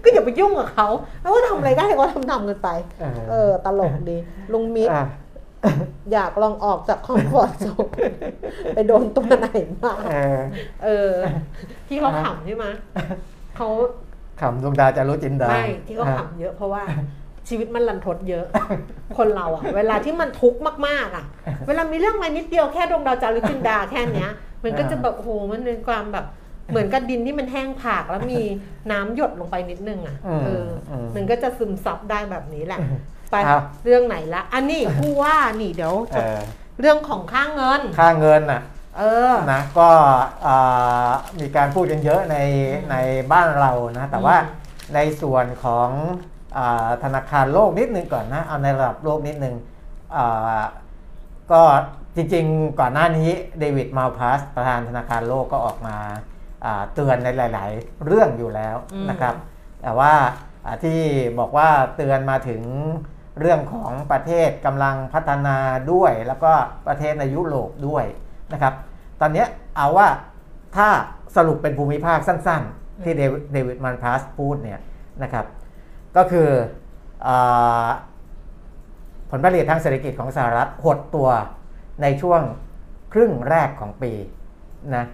[0.03, 0.89] ก็อย่าไปยุ่งกับเขา
[1.21, 2.69] แล้วก็ทำอะไรได้ก็ทำทำกันไป
[3.01, 4.17] เออเออตลกดี
[4.53, 5.07] ลุงมิตร อะ
[6.13, 7.89] อยากลองออกจากคอมฟอร์ทโซน
[8.75, 9.49] ไปโดนตัวไหน
[9.85, 10.39] มาเออ
[10.85, 11.11] เออ
[11.89, 12.67] ที่เขาขำใช่ไหม
[13.57, 13.69] เขา
[14.41, 16.83] ขำดวงดาวจารุจินดาไม่ที่เขาขำเยอะเพราะว่า
[17.49, 18.47] ชีวิตมันลันทดเยอะ
[19.19, 21.25] คนเราอะเวลาที่มันทุกข์มากๆอะ
[21.67, 24.31] เวลามีเรื่องอะไรนิดเดียวแค่ดวงดาวจารุจินดาแค่เนี้ย
[24.65, 26.27] มันก็จะแบบโอ้โหมันเป็นความแบบ
[26.71, 28.41] เหมือนกับดินที่มันแห้งผากแล้วมี
[28.93, 32.81] น้ำหยดลงไปนิดนึงอะอืมเอออมมันก็จะซึมซับได้แบบนี้แหละ
[33.33, 36.41] ไปเอาเรื่องไหนละ อันนี้ผู้ว่านี่เดี๋ยวเออ
[36.81, 38.63] เรื่องของค่าเงิน ค่าเงินน่ะ
[38.99, 39.89] เออ นะก็
[40.47, 41.11] อ่า
[41.41, 42.37] มีการพูดกันเยอะใน
[42.73, 42.97] อืมใน
[43.33, 44.61] บ้านเรานะแต่ว่าอืม
[44.95, 45.89] ในส่วนของ
[46.57, 49.55] อาธนาคารโลกนิดนึงก่อนนะเอาในระดับโลกนิดนึง
[50.17, 50.61] อ่า
[51.53, 51.63] ก็
[52.17, 55.97] จริงๆก่อนหน้านี้เดวิดมาลพัสประธานธนาคารโลกก็ออกมา
[56.65, 59.35] อ่าเตือนในหลาย ๆ เรื่องอยู่แล้วอืมนะครับ
[59.83, 60.13] แต่ว่า
[60.65, 60.99] อ่าที่
[61.39, 62.63] บอกว่าเตือนมาถึง
[63.41, 65.57] เรื่องของประเทศกำลังพัฒนา
[65.93, 66.53] ด้วย แล้วก็
[66.87, 68.05] ประเทศในยุโรปด้วย
[68.53, 68.75] นะครับ
[69.21, 69.45] ตอนนี้
[69.77, 70.09] เอาว่า
[70.77, 70.89] ถ้า
[71.37, 74.81] สรุปเป็นภูมิภาคสั้นๆ ที่เดวิดมันพาสพูดเนี่ย
[75.23, 75.47] นะครับ
[76.17, 76.49] ก็คือ
[77.27, 77.29] อ
[79.31, 81.29] ผลผลิตทางเศรษฐกิจของสหรัฐหดตัว
[82.03, 82.41] ในช่วง
[83.13, 84.13] ครึ่งแรกของปี
[84.95, 85.05] นะ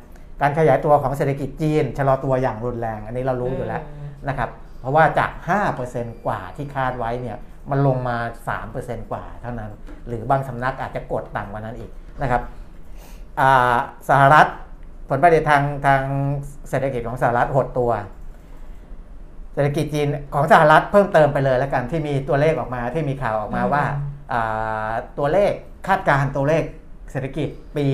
[0.41, 3.83] การขยายตัวของเศรษฐกิจจีนชะลอตัวอย่างรุนแรง อันนี้เรารู้อยู่แล้ว
[4.29, 4.51] นะครับ
[4.81, 5.31] เพราะว่าจาก
[5.79, 7.37] 5%กว่าที่คาดไว้เนี่ย
[7.71, 8.17] มันลงมา
[8.65, 9.71] 3%กว่าเท่านั้น
[10.07, 11.91] หรือบางสำนักอาจจะกดต่ำกว่านั้นอีก
[12.23, 12.43] นะครับ
[13.41, 13.77] อ่า
[14.09, 14.47] สหรัฐ
[15.09, 16.03] ผลผลิตทางทาง
[16.69, 17.91] เศรษฐกิจของสหรัฐหดตัว
[19.55, 23.85] เศรษฐกิจจีนของสหรัฐเพิ่มเติมไปเลยแล้วกันที่มีตัวเลขออกมาที่มีข่าวออกมาว่า
[24.33, 25.53] อ่าตัวเลข
[25.89, 26.63] คาดการณ์ตัวเลข
[27.13, 27.87] เศรษฐกิจปี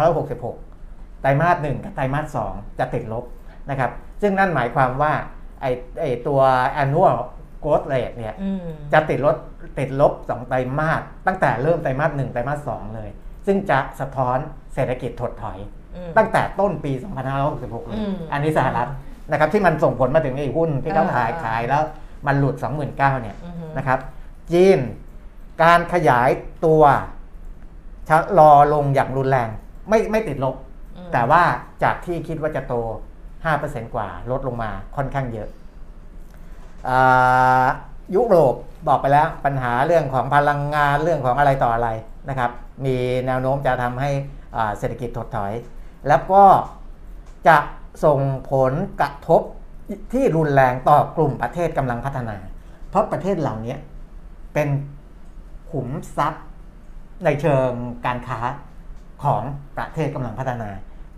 [0.00, 3.24] 2566 ไตรมาสหนึ่งกับไตรมาสสองจะติดลบ
[3.70, 3.90] นะครับ
[4.22, 5.12] ซึ่งนั่นหมายความว่า
[5.60, 5.66] ไอ
[6.00, 6.40] ไอตัว
[6.82, 7.16] annual
[7.64, 8.58] growth rate เนี่ยอืม
[8.92, 9.36] จะติดลบ
[9.78, 13.10] ติดลบ2ไตรมาสตั้งแต่เริ่มไตรมาส1ไตรมาส2เลย
[13.46, 14.38] ซึ่งจะสะท้อน
[14.74, 15.58] เศรษฐกิจถดถอย
[15.96, 16.92] อืมตั้งแต่ต้นปี
[17.40, 18.88] 2566เลยอืมอันนี้สหรัฐ
[19.30, 21.82] นะครับที่มันส่งผลมาถึงไอ้หุ้นที่เขาอ่าขายอ่าขายแล้ว
[22.26, 22.56] มันหลุด
[22.88, 23.98] 29,000เนี่ยอือฮึนะครับ
[24.52, 24.78] จีน
[25.62, 26.30] การขยาย
[26.66, 26.82] ตัว
[28.08, 29.48] ชะลอลงอย่างรุนแรง
[29.88, 30.54] ไม่ไม่ติดลบ
[30.96, 31.42] อืมแต่ว่า
[31.82, 32.74] จากที่คิดว่าจะโต
[33.34, 35.59] 5%กว่าลดลงมาค่อนข้างเยอะอา
[38.14, 38.54] ยุโรป
[38.88, 41.88] บอกไปแล้วปัญหาเรื่องของพลังงานเรื่องของอะไรต่ออะไร
[42.28, 42.50] นะครับ
[42.84, 44.10] มีแนวโน้มจะทำให้
[44.78, 45.52] เศรษฐกิจถดถอย
[46.08, 46.44] แล้วก็
[47.48, 47.58] จะ
[48.04, 48.18] ส่ง
[48.52, 49.42] ผลกระทบ
[50.12, 52.36] ที่รุนแรงต่อกลุ่มประเทศกำลังพัฒนา
[52.88, 53.76] เพราะประเทศเหล่านี้
[54.54, 54.68] เป็น
[55.70, 56.44] ขุมทรัพย์
[57.24, 57.70] ในเชิง
[58.06, 58.40] การค้า
[59.24, 59.42] ของ
[59.76, 60.70] ประเทศกำลังพัฒนา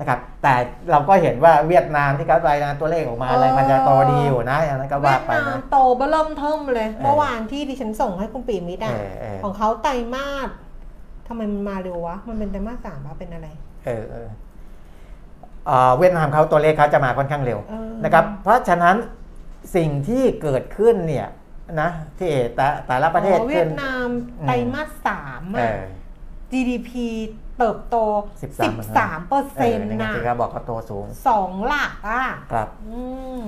[0.03, 0.55] นะครับแต่
[0.90, 10.48] เราก็เห็นว่าเวียดนามที่เขารายงานตัวเลขออกมาอะไรมันจะโตดีอยู่นะอย่างนั้นก็เวีว่ายดไปนามนะโตเบอเริ่มเทิมเลยเออเมื่อวานที่ดิฉันส่งให้คุณปีมิตรอะเออเออของเขาไตรมาส
[11.26, 13.48] ทำไมมันมาเร็ววะ มันเป็นไตรมาสสามวะเป็นอะไร
[13.86, 14.28] เออเออ
[15.66, 18.96] เอ่อเวียดนามเขาตัวเลขเขาจะมาค่อนข้างเร็วเออนะครับ เพราะฉะนั้น
[19.76, 21.28] สิ่งที่เกิดขึ้นเนี่ย
[21.80, 24.09] นะที่แต่แต่ละประเทศอ๋อเวีเช่ยนดนาม
[24.48, 25.82] ไตรมาสสามเออะอ
[26.53, 26.90] GDP
[27.59, 27.96] เติบโต
[28.40, 33.00] 13% 13เปอร์เอเซ็นอต์นี่ไงนะที่เขาบอกเขาโตสูงสองหลักอะครับอื
[33.38, 33.40] ม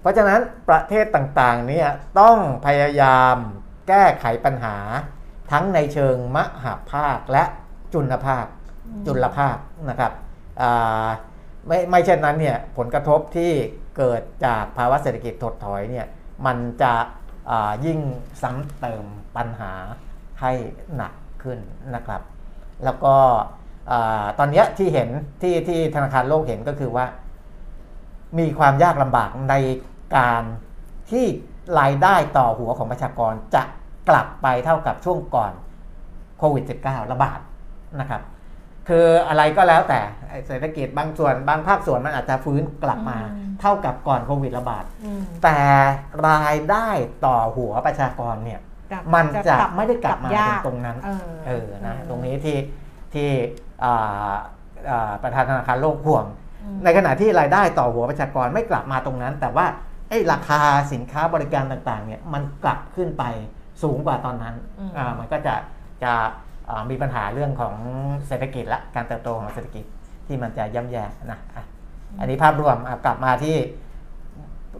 [0.00, 1.88] เพราะฉะนั้นประเทศต่างๆเนี่ย
[2.20, 3.36] ต้องพยายาม
[3.88, 4.76] แก้ไขปัญหา
[5.52, 7.44] ทั้งในเชิงมหาภาคและ
[7.94, 8.46] จุลภาค
[8.86, 9.56] อืมจุลภาค
[9.88, 10.12] นะครับ
[10.60, 11.06] อ่า
[11.66, 13.52] ไม่ไม่เช่นนั้นเนี่ยผลกระทบที่
[13.96, 16.06] เกิดจากภาวะเศรษฐกิจถดถอยเนี่ย
[16.46, 16.94] มันจะ
[17.50, 18.00] อ่ายิ่ง
[18.42, 19.04] ซ้ำเติม
[19.36, 19.72] ปัญหา
[20.40, 20.52] ให้
[20.96, 21.12] หนัก
[21.46, 21.58] ขึ้น
[21.94, 22.20] นะครับ
[22.84, 23.14] แล้วก็
[23.90, 25.08] อ่าตอนเนี้ยที่เห็น
[25.42, 27.06] ที่ที่ธนาคารโลกเห็นก็คือว่า
[28.38, 29.54] มีความยากลำบากใน
[30.16, 30.42] การ
[31.10, 31.26] ที่
[31.80, 33.62] รายได้ต่อหัวของประชากรจะ
[34.08, 35.52] กลับไปเท่ากับช่วงก่อน
[36.38, 37.40] โควิด -19 ระบาด
[38.00, 38.22] นะครับ
[38.88, 45.58] คืออะไรก็แล้วแต่ไอ้เศรษฐกิจบางส่วนบางภาคส่วนมันอาจจะฟื้นกลับมาอืมเท่ากับก่อนโควิดระบาดอืมแต่
[46.28, 46.88] รายได้
[47.26, 48.75] ต่อหัวประชากรเนี่ยกลับ
[49.14, 52.58] มันจะกลับไม่ได้กลับมาลับยากตรงนั้นเออเออนะตรงนี้ที่
[53.14, 53.28] ที่
[53.84, 54.34] อ่า
[54.90, 56.24] อ่าประธานธนาคารโลกห่วง
[56.62, 59.66] อืมในขณะที่รายได้ต่อหัวประชากรไม่กลับมาตรงนั้น แต่ว่า
[60.08, 60.60] ไอ้ราคา
[60.92, 63.24] สินค้าบริการต่างๆเนี่ยมันกลับขึ้นไป
[63.82, 65.54] สูงกว่าตอนนั้นอืมอ่ามันก็จะ
[66.02, 66.12] จะ
[66.68, 67.74] อ่ามีปัญหาเรื่องของ
[68.28, 69.84] เศรษฐกิจและการเติบโตของเศรษฐกิจ
[70.26, 71.64] ที่มันจะย่ำแย่นะอะ
[72.20, 73.56] อันนี้ภาพรวมอะกลับมาที่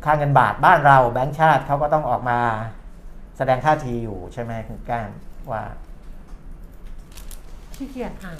[0.04, 2.38] ค่าเงินบาทบ้านเราแบงก์ชาติเขาก็ต้องออกมา
[3.36, 5.08] แสดงท่าทีอยู่ใช่ไหมคุณก้าน
[5.50, 5.62] ว่า
[7.74, 8.38] ขี้เกียจอ่าน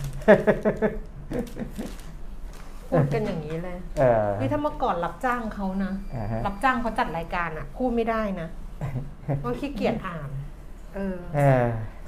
[2.90, 8.49] พูดกันอย่างนี้เลยเออนี่ถ้าเมื่อก่อนรับจ้างเขานะ อ่าฮะ รับจ้างเขาจัดรายการอะพูดไม่ได้นะ
[9.44, 10.28] ว่าขี้เกียจอ่าน
[10.94, 11.64] เออ เออ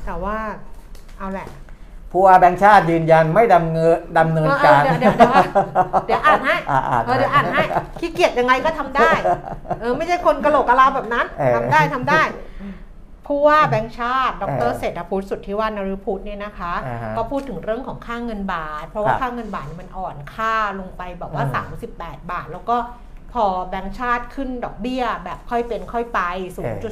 [0.07, 0.37] แต่ว่า
[1.19, 1.49] เอาแหละ
[2.13, 5.45] ผู้ว่าแบงค์ชาติยืนยันไม่ดำเนินดำเนินการเออเดี๋ยวเดี๋ยวเดี๋ยว
[6.07, 7.63] เดี๋ยวอ่านให้อ่าอ่านเออเดี๋ยวอ่านให้
[8.01, 9.11] ขี้เกียจยังไงก็ทำได้
[9.81, 12.23] เออไม่ใช่คนกะโหลกกะลาแบบนั้นเออทำได้ทำได้
[13.27, 22.77] ผู้ว่าแบงค์ชาติดเอรอเศรษฐพุทธสุทธิวานรุพุทธเนี่ยนะคะอ่าฮะก็พูดถึงเรื่องของค่าเงินบาท เพราะว่าครับค่าเงินบาทนี่มันอ่อนค่าลงไปแบบว่าอืม38 บาท แล้วก็
[23.33, 26.21] พอแบงค์ชาติขึ้นดอกเบี้ย แบบค่อยเป็นค่อยไป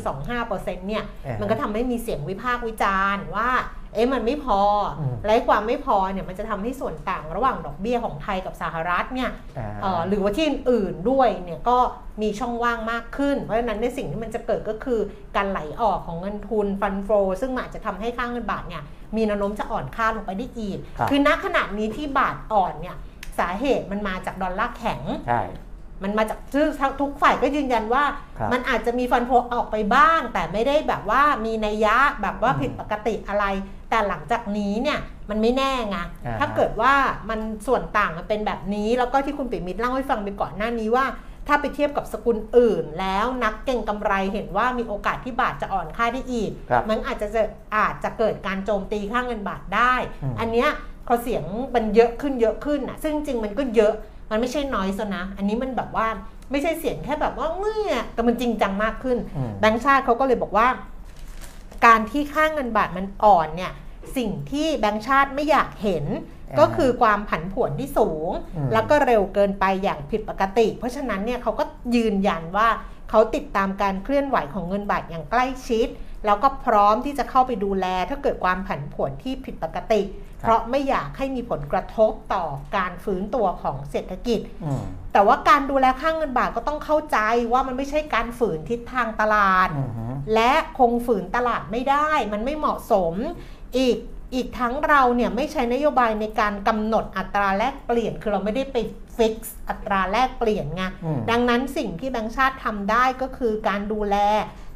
[0.08, 3.50] 0.25%เนี่ยเออมันก็ทำให้มีเสียงวิพากษ์วิจารณ์ว่า
[3.96, 4.60] เอ๊ะมันไม่พอ
[4.98, 11.78] อมและความไม่พอเนี่ยมันจะทำให้ส่วนต่างระหว่างดอกเบี้ยของไทยกับสหรัฐเนี่ยอ่าเอ่อหรือว่าที่อื่นๆด้วยเนี่ยก็
[12.22, 15.00] มีช่องว่างมากขึ้น เพราะฉะนั้นในสิ่งที่มันจะเกิดก็คือ
[15.36, 17.08] การไหลออกของเงินทุนฟันโฟ
[17.40, 18.82] ซึ่งมันอาจจะทำให้ค่าเงินบาทเนี่ย
[19.16, 22.96] มีแนวโน้มจะอ่อนค่าลงไปได้อีกครับอณขณะนี้ที่บาทอ่อนเนี่ย
[23.38, 25.42] สาเหตุมันมาจากดอลลาร์แข็งใช่
[26.02, 26.68] มันมาจากซึ่ง
[27.00, 28.04] ทุกฝ่ายก็ยืนยันว่า
[28.38, 33.44] ครับมันอาจจะมีฟันโฟออกไปบ้าง แต่ไม่ได้แบบว่ามีนัยยะแบบว่าอืมผิดปกติอะไร
[33.90, 34.98] แต่หลังจากนี้เนี่ย
[35.30, 36.94] มันไม่แน่ไงอ่าถ้าเกิดว่า
[37.30, 41.06] มันส่วนต่างมันเป็นแบบนี้ แล้วก็ที่คุณปิ่มมิตรเล่าให้ฟังไปก่อนหน้านี้ว่า
[41.48, 47.42] ถ้าไปเทียบกับสกุลอื่น แล้วนักเก่งกำไรเห็นว่ามีโอกาสที่บาทจะอ่อนค่าได้อีกครับมันอาจจะจะ
[47.76, 50.68] อาจจะเกิดการโจมตีค่าเงินบาทได้อืมอันเนี้ย
[51.06, 53.94] พอเสียงมันเยอะขึ้นเยอะขึ้นอะซึ่งจริงๆมันก็เยอะ
[54.30, 56.06] มันไม่ใช่น้อยซะนะ อันนี้มันแบบว่า
[56.50, 60.66] ไม่ใช่เสียงแค่แบบว่าเมื่อแต่มันจริงจังมากขึ้นอืมแบงก์ชาติเขาก็เลยบอกว่า
[61.84, 63.72] การที่ค่าเงินบาทมันอ่อนเนี่ย
[64.16, 66.04] สิ่งที่แบงก์ชาติไม่อยากเห็น
[66.50, 71.64] อ่าก็คือความผันผวนที่สูงอืมแล้วก็เร็วเกินไปอย่างผิดปกติ เพราะฉะนั้นเนี่ยเขาก็
[71.96, 72.68] ยืนยันว่า
[73.10, 75.88] เขาติดตามการเคลื่อนไหวของเงินบาทอย่างใกล้ชิด
[76.26, 80.00] แล้วก็พร้อมที่จะเข้าไปดูแลถ้าเกิดความผันผวนที่ผิดปกติ
[80.46, 82.44] เพราะไม่อยากให้มีผลกระทบต่อ
[82.76, 84.82] การฟื้นตัวของเศรษฐกิจอืม
[85.12, 87.18] แต่ว่าการดูแลค่างเงินบาทก็ต้องเข้าใจ
[87.52, 93.14] ว่ามันไม่ใช่การฝืนทิศทางตลาดอืมฮึและคงฝืนตลาดไม่ได้ มันไม่เหมาะสม
[93.78, 93.98] อีก
[94.34, 98.76] อีกทั้งเราเนี่ยไม่ใช้นโยบายในการกำหนดอัตราแลกเปลี่ยน คือเราไม่ได้ไป
[99.16, 104.16] ฟิกซ์อัตราแลกเปลี่ยนไงอืมดังนั้นสิ่งที่แบงก์ชาติทำได้ก็คือการดูแล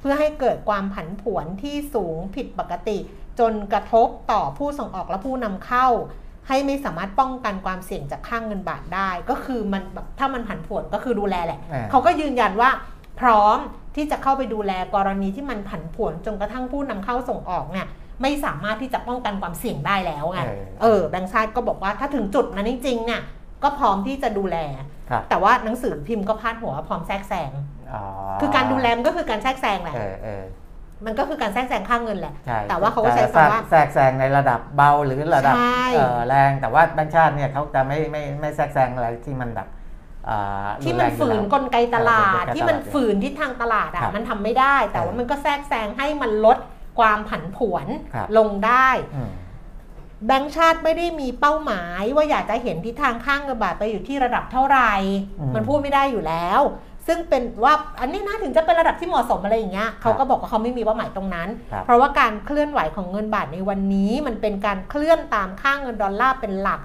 [0.00, 2.98] เพื่อให้เกิดความผันผวนที่สูงผิดปกติ
[3.40, 5.86] จนกระทบต่อผู้ส่งออกและผู้นำเข้า
[6.48, 12.70] ให้ไม่สามารถป้องกันความเสี่ยงจากค่างเงินบาทได้ ก็คือมันแบบถ้ามันผันผวนก็คือดูแลแหละอ่าเขาก็ยืนยันว่า
[13.20, 13.58] พร้อม
[13.96, 17.86] ที่จะเข้าไปดูแลกรณีที่มันผันผวนจนกระทั่งผู้นำเข้าส่งออกเนี่ย
[18.22, 23.20] ไม่สามารถที่จะป้องกันความเสี่ยงได้แล้วไงเออเออแบงค์ชาติก็บอกว่าถ้าถึงจุดนั้นจริงๆเนี่ย
[23.62, 24.56] ก็พร้อมที่จะดูแล
[25.10, 27.52] ครับแต่ว่าหนังสือพิมพ์ก็พาดหัวว่าพร้อมแทรกแซง
[27.92, 28.02] อ๋อ
[28.40, 30.44] คือการดูแลมันก็คือการแทรกแซงแหละเออเออ
[31.06, 39.68] มันก็คือการแทรกแซงค่าเงินแหละใช่แต่ว่าเขาก็ใช้แทรกคำว่าแทรกแซงในระดับเบาหรือระดับใช่เอ่อแรง แต่ว่าแบงค์ชาติเนี่ยเขาจะไม่ไม่ไม่แทรกแซงอะไรที่มันแบบ
[40.28, 46.58] อ่าที่มันรุแรงอยู่ฝืนแล้วกลไกตลาเออดกลไกตลาด ที่มันฝืนทิศทางตลาดครัอะบมันทำไม่ได้ แต่ว่าเออมันก็แทรกแซงให้มันลด
[46.98, 49.30] ความผันผวนครับลงได้อืม
[50.26, 54.92] แบงก์ชาติไม่ได้มีเป้าหมายว่าอยากจะเห็นทิศทางข้างเงินบาทไปอยู่ที่ระดับเท่าไหร่
[55.40, 56.60] อืมมันพูดไม่ได้อยู่แล้ว
[57.10, 66.80] ซึ่งเป็นว่าอันนี้นะถึงจะเป็นระดับที่เหมาะสมอะไรอย่างเงี้ยเขาก็บอกว่าเขาไม่มีเป้าหมายตรงนั้นครับเพราะว่าการเคลื่อนไหวของเงินบาทในวันนี้มันเป็นการเคลื่อนตามค่างเงินดอลลาร์เป็นหลัก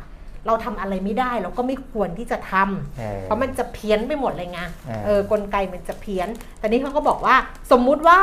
[0.47, 6.27] เราทำอะไรไม่ได้เราก็ไม่ควรที่จะทำออเพราะมันจะเพี้ยนไปหมดเลยไงเออเออกลไกมันจะเพี้ยน
[6.59, 7.35] แต่นี้เขาก็บอกว่า
[7.71, 8.19] สมมุติว่า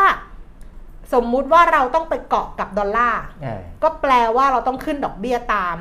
[1.15, 5.77] สมมุติว่าเราต้องไปเกาะกับดอลลาร์เออก็แปลว่าเราต้องขึ้นดอกเบี้ยตาม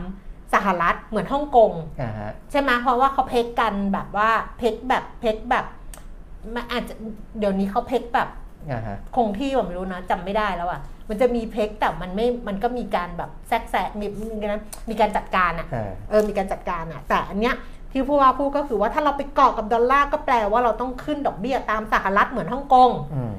[0.53, 5.65] สหรัฐเหมือนฮ่องกงอ่าฮะใช่ไหมเพราะว่าเขาเพกกันแบบว่าเพกแบบเพกแบบ
[6.55, 6.93] มันอาจจะ
[7.39, 8.29] เดี๋ยวนี้เขาเพกแบบ
[8.71, 14.05] อ่าฮะ คงที่ว่าไม่รู้นะจำไม่ได้แล้วอะมันจะมีเพกแต่มันไม่มันก็มีการแบบแทรกแซงมี
[14.39, 17.55] มีนะมีการจัดการอะเออเออมีการจัดการอะแต่อันเนี้ย
[17.91, 23.33] ที่ผู้ว่าพูดก็คือว่าถ้าเราไปเกาะกับดอลลาร์ก็แปลว่าเราต้องขึ้นดอกเบี้ยตามสหรัฐเหมือนฮ่องกงอืม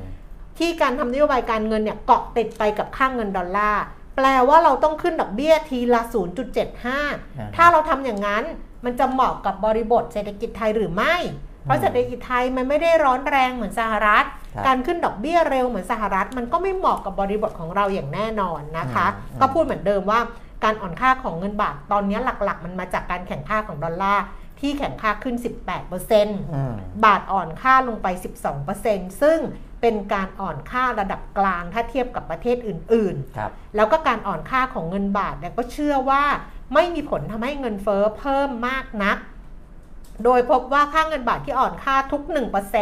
[0.59, 3.83] ที่การทำนโยบายการเงินเนี่ยเกาะติดไปกับค่างเงินดอลลาร์
[4.17, 6.01] แปลว่าเราต้องขึ้นดอกเบี้ยทีละ
[6.79, 8.45] 0.75 ถ้าเราทำอย่างนั้น
[8.85, 11.15] มันจะเหมาะกับบริบทเศรษฐกิจไทยหรือไม่
[11.65, 20.21] เพราะเศรษฐกิจไทยมันไม่ได้ร้อนแรงเหมือนสหรัฐครับการขึ้นดอกเบี้ยเร็วเหมือนสหรัฐ มันก็ไม่เหมาะกับบริบทของเราอย่างแน่นอนนะคะอืมก็พูดเหมือนเดิมว่า
[20.65, 24.25] การอ่อนค่าของเงินบาทตอนนี้หลักๆ มันมาจากการแข่งค่าของดอลลาร์
[24.61, 25.37] ที่แข่งค่าขึ้น
[25.81, 28.07] 18%อืมบาทอ่อนค่าลงไป
[28.65, 29.39] 12%ซึ่ง
[29.81, 36.25] เป็นการอ่อนค่าระดับกลางถ้าเทียบกับประเทศอื่นครับๆแล้วก็การอ่อนค่าของเงินบาทเนี่ยก็เชื่อว่า
[36.75, 39.17] ไม่มีผลทำให้เงินเฟ้อเพิ่มมากนัก
[40.25, 42.23] โดยพบว่าค่าเงินบาทที่อ่อนค่าทุก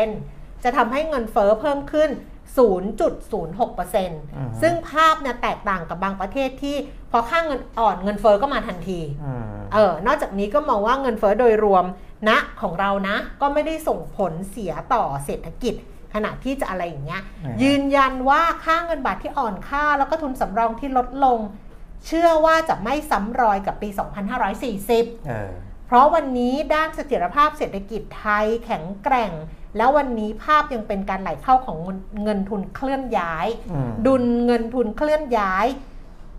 [0.03, 2.11] 1%จะทำให้เงินเฟ้อเพิ่มขึ้น
[2.61, 6.77] 0.06%ซึ่งภาพเนี่ยแตกต่างกับบางประเทศที่
[7.11, 11.85] พอค่าเงินอ่อนเงินเฟ้อก็มาทันทีอืมเออนอกจากนี้ก็มองว่าเงินเฟ้อโดยรวม
[12.29, 15.75] ณของเรานะ ก็ไม่ได้ส่งผลเสียต่อเศรษฐกิจ
[16.15, 21.39] ขณะที่จะอะไรอย่างเงี้ยอืมยืนยันว่าค่าเงินบาทที่อ่อนค่า แล้วก็ทุนสำรองที่ลดลง
[22.07, 23.89] เชื่อว่าจะไม่ซ้ำรอยกับปี
[24.55, 25.31] 2540
[25.91, 29.33] เออเพราะวันนี้ด้านเสถียรภาพเศรษฐกิจไทยแข็งแกร่ง
[29.77, 35.67] แล้ววันนี้ภาพยังเป็นการไหลเข้าของเงินเงินทุนเคลื่อนย้ายอืมดุลเงินทุนเคลื่อนย้าย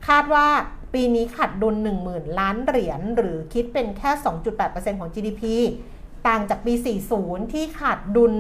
[0.08, 0.48] คาดว่า
[0.94, 1.76] ปีนี้ขาดดุล
[2.08, 4.12] 10,000 ล้านเหรียญหรือคิดเป็นแค่
[4.56, 5.44] 2.8%ของ GDP
[6.28, 6.74] ต่างจากปี
[7.14, 8.34] 40 ที่ขาดดุล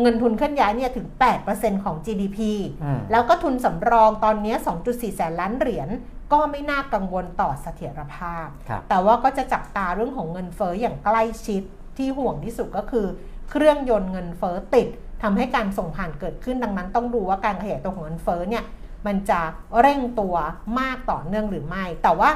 [0.00, 1.08] เงินทุนเคลื่อนย้ายเนี่ยถึง
[1.46, 2.38] 8%ของ GDP
[2.84, 4.54] อืมแล้วก็ทุนสำรองตอนนี้
[4.86, 5.88] 2.4 แสนล้านเหรียญ
[6.32, 11.62] ก็ไม่น่ากังวลต่อเสถียรภาพครับแต่ว่าก็จะจับตาเรื่องของเงินเฟ้ออย่างใกล้ชิด
[11.96, 13.06] ที่ห่วงที่สุดก็คือ
[13.50, 14.88] เครื่องยนต์เงินเฟ้อติด
[15.22, 18.64] ทำให้การส่งผ่านเกิดขึ้นดังนั้น ต้องดูว่าการขยายตัวของเงินเฟ้อเนี่ย
[19.06, 19.40] มันจะ
[19.80, 20.34] เร่งตัว
[20.80, 22.30] มากต่อเนื่องหรือไม่ แต่ว่า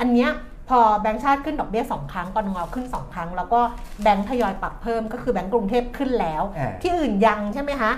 [0.00, 0.30] อันเนี้ย
[0.68, 3.60] พอแบงก์ชาติขึ้นดอกเบี้ยสองครั้งกรงขึ้นสองครั้ง แล้วก็
[4.02, 7.92] แบงก์ทยอยปรับเพิ่มก็คือแบงก์กรุงเทพขึ้นแล้วอ่าที่อื่นยังใช่ไหมคะ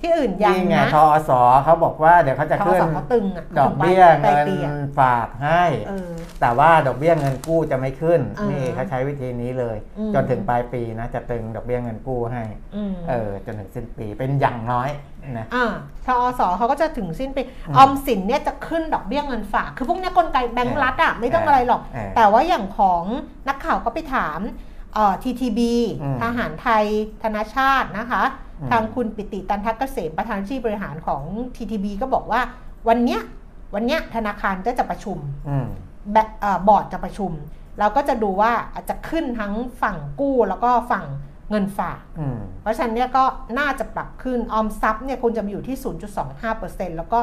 [0.00, 1.30] ที่อื่นยังนี่ไงนะทอส
[1.64, 12.44] เขาบอกว่าเดี๋ยวเขาจะทอขึ้นสเขาตึงอะดอกเบี้ยปลาเงินปีอะฝากให้ เออ แต่ว่าดอกเบี้ยเงินกู้จะไม่ขึ้น อ่านี่นี่เขาใช้วิธีนี้เลย อืม จนถึงปลายปีนะจะตึงดอกเบี้ยเงินกู้ให้
[12.76, 14.90] อืม เออจนถึงสิ้นปีเป็นอย่างน้อย
[15.38, 15.66] นะ อ่า
[16.06, 23.04] ทอสเขาก็จะถึงสิ้นปีอืมออมสินเนี่ยจะขึ้นดอกเบี้ยเงินฝาก คือพวกเนี้ยกลไกแบงก์รัฐอะไม่ต้องอะไรหรอก เออแต่ว่าอย่างของ
[23.48, 24.40] นักข่าวก็ไปถาม
[24.94, 25.60] เอ่อ TTB
[26.02, 26.84] อืมทหารไทย
[27.22, 28.22] ธนาชาตินะคะ
[28.60, 31.22] อืมทางคุณปิติตันทักเกษมประธานที่บริหารของ
[31.56, 32.40] TTB ก็บอกว่า
[32.88, 33.20] วันเนี้ย
[33.74, 35.18] วันเนี้ยธนาคารก็จะประชุม
[35.48, 35.66] อืม
[36.12, 37.32] แบเอ่อบอร์ดจะประชุม
[37.78, 41.06] เราก็จะดูว่าอาจจะขึ้นทั้งฝั่งกู้แล้วก็ฝั่ง
[41.50, 43.24] เงินฝากอืมเพราะฉะนั้นเนี่ยก็
[43.58, 45.76] น่าจะปรับขึ้นออมทรัพย์เนี่ยควรจะมีอยู่ที่
[46.36, 47.18] 0.25%แล้วก็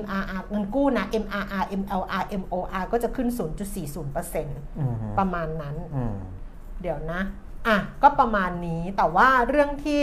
[0.00, 3.28] MRR เงินกู้นะ MRR MLR MOR ก็จะขึ้น
[3.98, 6.14] 0.40%อืมประมาณนั้นอืม
[6.82, 7.20] เดี๋ยวนะ
[7.66, 10.00] อะ ก็ประมาณนี้ แต่ว่าเรื่องที่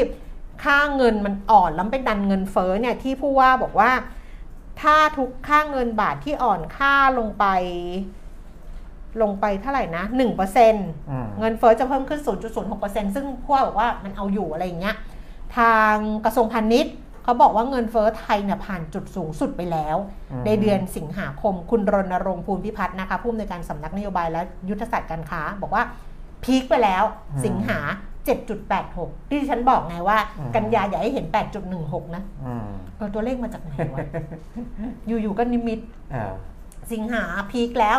[0.64, 3.92] ค่าเงินมันอ่อนแล้วเป็นดันเงินเฟ้อเนี่ยที่ผู้ว่าบอกว่า
[4.82, 7.46] ถ้าทุกค่าเงินบาทที่อ่อนค่าลงไป
[9.22, 12.22] ลงไปเท่าไหร่นะ1%อืมเงินเฟ้อจะเพิ่มขึ้น
[12.68, 14.96] 0.06%ซึ่งพวกบอกว่ามันเอาอยู่อะไรอย่างเงี้ย
[15.58, 15.96] ทาง
[16.26, 16.94] กระทรวงพาณิชย์
[17.24, 19.98] เขาบอกว่าเงินเฟ้อไทยเนี่ยผ่านจุดสูงสุดไปแล้ว
[20.32, 25.84] อืมในเดือนสิงหาคมคุณรณรงค์ภูลพิพัฒน์นะคะผู้อำนวยการสำนักนโยบายและยุทธศาสตร์การค้า บอกว่า
[26.46, 27.04] พีคไปแล้ว
[27.46, 27.80] สิงหา
[28.56, 30.18] 7.86 ที่ฉันบอกไงว่า
[30.56, 31.26] กันยาอย่าให้เห็น
[31.72, 34.00] 8.16 นะอืมเออตัวเลขมาจากไหนวะ
[35.08, 35.80] อยู่ๆก็นิมิต
[36.12, 36.34] เออ
[36.92, 37.98] สิงหาพีคแล้ว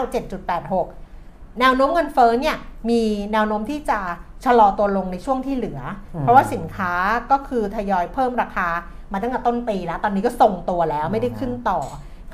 [0.78, 2.56] 7.86 แนวโน้มเงินเฟ้อเนี่ย
[2.90, 3.00] มี
[3.32, 3.98] แนวโน้มที่จะ
[4.44, 5.80] ชะลอตัวลงในช่วงที่เหลือ
[6.14, 6.92] อืมเพราะว่าสินค้า
[7.30, 8.68] ก็คือทยอยเพิ่มราคา
[9.12, 11.80] มาตั้งแต่ต้นปีแล้ว ตอนนี้ก็ทรงตัวแล้วไม่ได้ขึ้นต่อ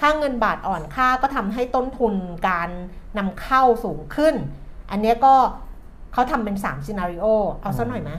[0.00, 2.14] ค่าเงินบาทอ่อนค่าก็ทำให้ต้นทุน
[2.48, 2.70] การ
[3.18, 4.34] นำเข้าสูงขึ้น
[4.90, 5.34] อันเนี้ยก็
[6.12, 7.26] เขาทำเป็น3ซีนารีโอ
[7.62, 8.10] เอาซะหน่อยไหม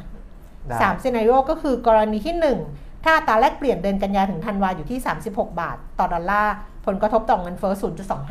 [0.67, 2.35] ได้สามซีนารีโอก็คือกรณีที่
[2.71, 6.53] 1 ถ้าอัตราแลกเปลี่ยนเดือนกันยาถึงธันวาอยู่ที่ 36 บาท ต่อดอลลาร์
[6.85, 7.73] ผลกระทบต่อเงินเฟ้อ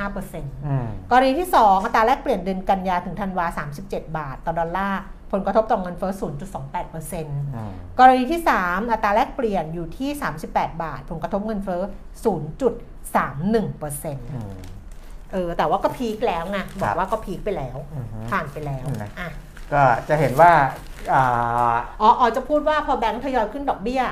[0.05, 3.47] 0.25%อืมกรณีที่ 2 อัตราแลกเปลี่ยนเดือนกันยาถึงธันวา
[3.81, 5.01] 37 บาท ต่อดอลลาร์
[5.33, 6.13] ผลกระทบต่อเงินเฟ้อ
[6.73, 10.11] 0.28%อืมกรณีที่ 3 อัตราแลกเปลี่ยนอยู่ที่
[10.47, 11.83] 38 บาท ผลกระทบเงินเฟ้อ
[12.25, 14.53] 0.31%อืม
[15.33, 19.29] เออแต่ว่าก็พีคแล้วไงบอครักบว่าก็พีคไปแล้วอือฮึผ่านไปแล้วอืมนะอะ
[19.73, 20.53] ก็จะเห็นว่า
[21.13, 24.03] อ่าอ๋ออ๋อจะพูดว่าพอแบงค์ทยอยขึ้นดอกเบี้ย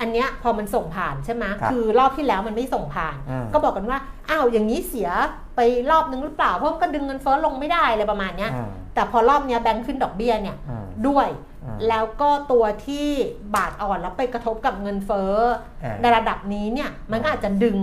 [0.00, 3.98] อันเนี้ยพอมันส่งผ่านใช่ไหมครับคือรอบที่แล้วมันไม่ส่งผ่านอืมก็บอกกันว่า
[4.30, 5.08] อ้าวอย่างนี้เสีย
[5.56, 11.28] ไปรอบนึงหรือเปล่าเพราะมันก็ดึงเงินเฟ้อลงไม่ได้อะไรประมาณเนี้ยอืมแต่พอรอบเนี้ยแบงค์ขึ้นดอกเบี้ยเนี่ยอืมด้วย
[11.64, 13.06] อืมแล้วก็ตัวที่
[13.54, 15.34] บาทอ่อนแล้วไปกระทบกับเงินเฟ้อ
[15.80, 17.78] เออในระดับนี้เนี่ยมันก็อาจจะดึง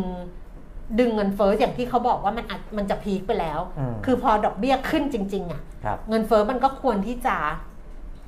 [0.99, 7.37] ดึงเงินเฟ้ออย่างที่เขาบอกว่ามันอาจมันจะพีคไปแล้วอืมคือพอดอกเบี้ยขึ้นจริง ๆ อะครับเงินเฟ้อมันก็ควรที่จะ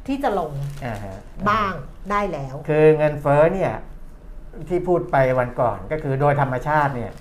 [0.07, 0.51] ที่จะลง
[0.85, 1.17] อ่าฮะ
[1.49, 1.73] บ้าง
[2.11, 3.73] ได้แล้ว คือเงินเฟ้อเนี่ย
[4.69, 7.11] ที่พูดไปวันก่อนก็คือโดยธรรมชาติเนี่ย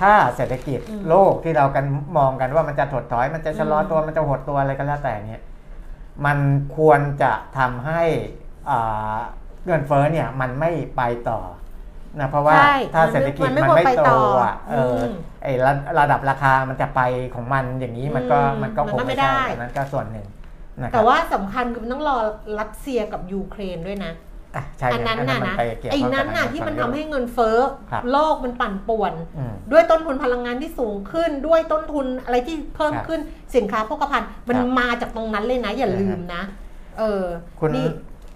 [0.00, 1.84] ถ้าเศรษฐกิจอืมโลกที่เรากัน
[2.18, 5.40] มองกันว่ามันจะถดถอย มันจะชะลออมตัวมันจะหดตัวอะไรก็แล้วแต่เนี่ย
[6.26, 6.38] มัน
[6.76, 8.02] ควรจะทำให้
[8.70, 9.18] อ่า
[9.66, 11.40] เงินเฟ้อเนี่ยมันไม่ไปต่อ
[12.18, 17.00] นะเพราะว่าใช่ถ้าเศรษฐกิจมันไม่มันไม่ควรไปโตต่ออ่อะเอออมไอระระดับราคามันจะไป
[17.34, 20.26] ของมันอย่างนี้มันก็อืมมันก็คมันงก็ไม่ไม่ได้ได้อันนั้นก็ส่วนหนึ่ง
[20.80, 22.16] นะครับแต่ว่าสำคัญคือมันต้องรอ
[22.58, 24.12] รัสเซียกับยูเครนด้วยนะ
[24.56, 27.58] อะใช่อันนั้นอัน่ะมันะไปเกี่ยวไอ้ข้องกับนั้นน่ะที่มันทำให้เงินเฟ้อ
[27.90, 33.20] ครับโลกมันปั่นป่วน อืม ด้วยต้นทุนพลังงานที่สูงขึ้น ด้วยต้นทุนอะไรที่เพิ่มครับขึ้น
[33.56, 36.42] สินค้าโภคภัณฑ์มันครับมาจากตรงนั้นเลยนะ อย่าลืมนะ
[36.98, 37.24] เออ
[37.60, 37.86] คุณ นี่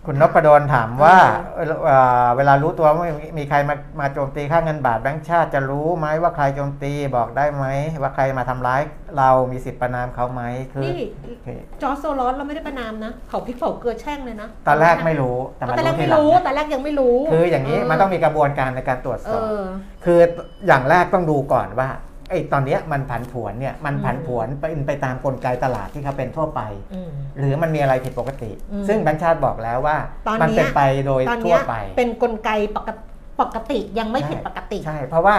[0.06, 1.16] คุณนพดลถามว่า
[1.56, 7.66] เออเอ่อเวลารู้ตัวว่ามีมีใครมามาโจมตีค่าเงินบาทแบงก์ชาติจะรู้ไหมว่าใครโจมตีบอกได้ไหม
[8.02, 8.80] ว่าใครมาทำร้าย
[9.18, 10.42] เรามีสิทธิ์ประนามเขาไหม
[10.72, 11.02] คือนี่
[11.44, 19.64] คือจอร์จโซลอสเราไม่ได้ประนามนะเขาพริกเผาเกลือแช่งเลยนะตอนแรกไม่รู้แต่ตมาอนแรรู้กทีไม่หลังรู้นะตอนแรกยังไม่รู้ คืออย่างนี้มันต้องมีกระบวนการในการตรวจเอสอบอ
[20.04, 20.20] คือ
[20.66, 21.88] อย่างแรกต้องดูก่อนว่า
[22.30, 26.60] ไอ้ตอนเนี้ยมันผันผวนเนี่ยมันผันผวนไปไปตามกลไกตลาดที่เขาเป็นทั่วไป
[26.94, 29.96] อืมหรือมันมีอะไรผิดปกติอืมซึ่งแบงก์ชาติบอกแล้วว่า
[30.26, 33.02] ตอนมันเนี้ยเป็นไปโดยตอนทั่เนี้วยไป เป็นกลไกปกติ
[33.40, 35.36] ปกติยังไม่ใช่ผิดปกติใช่เพราะว่า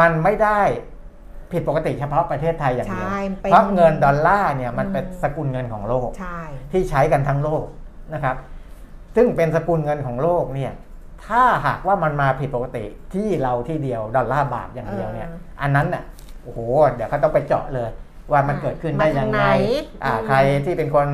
[0.00, 0.60] มันไม่ได้
[1.52, 6.40] ผิดปกติเฉพาะประเทศไทยอย่างเดียวใช่เป็นเพราะเงินดอลลาร์เนี่ยมันอืมเป็นสกุลเงินของโลกใช่
[6.72, 7.64] ที่ใช้กันทั้งโลก
[8.14, 8.36] นะครับ
[9.16, 10.72] ซึ่งเป็นสกุลเงินของโลกเนี่ย
[11.26, 15.28] ถ้าหากว่ามันมาผิดปกติที่เราที่เดียวดอลลาร์บาทอย่างเดียวเนี่ย
[15.60, 16.04] อันนั้นน่ะ
[16.42, 16.58] โอ้โห
[16.94, 17.88] เดี๋ยวเขาต้องไปเจาะเลย
[18.32, 19.42] ว่ามันเกิดขึ้นได้ยังไง
[20.04, 21.08] อ่าใครที่เป็นคน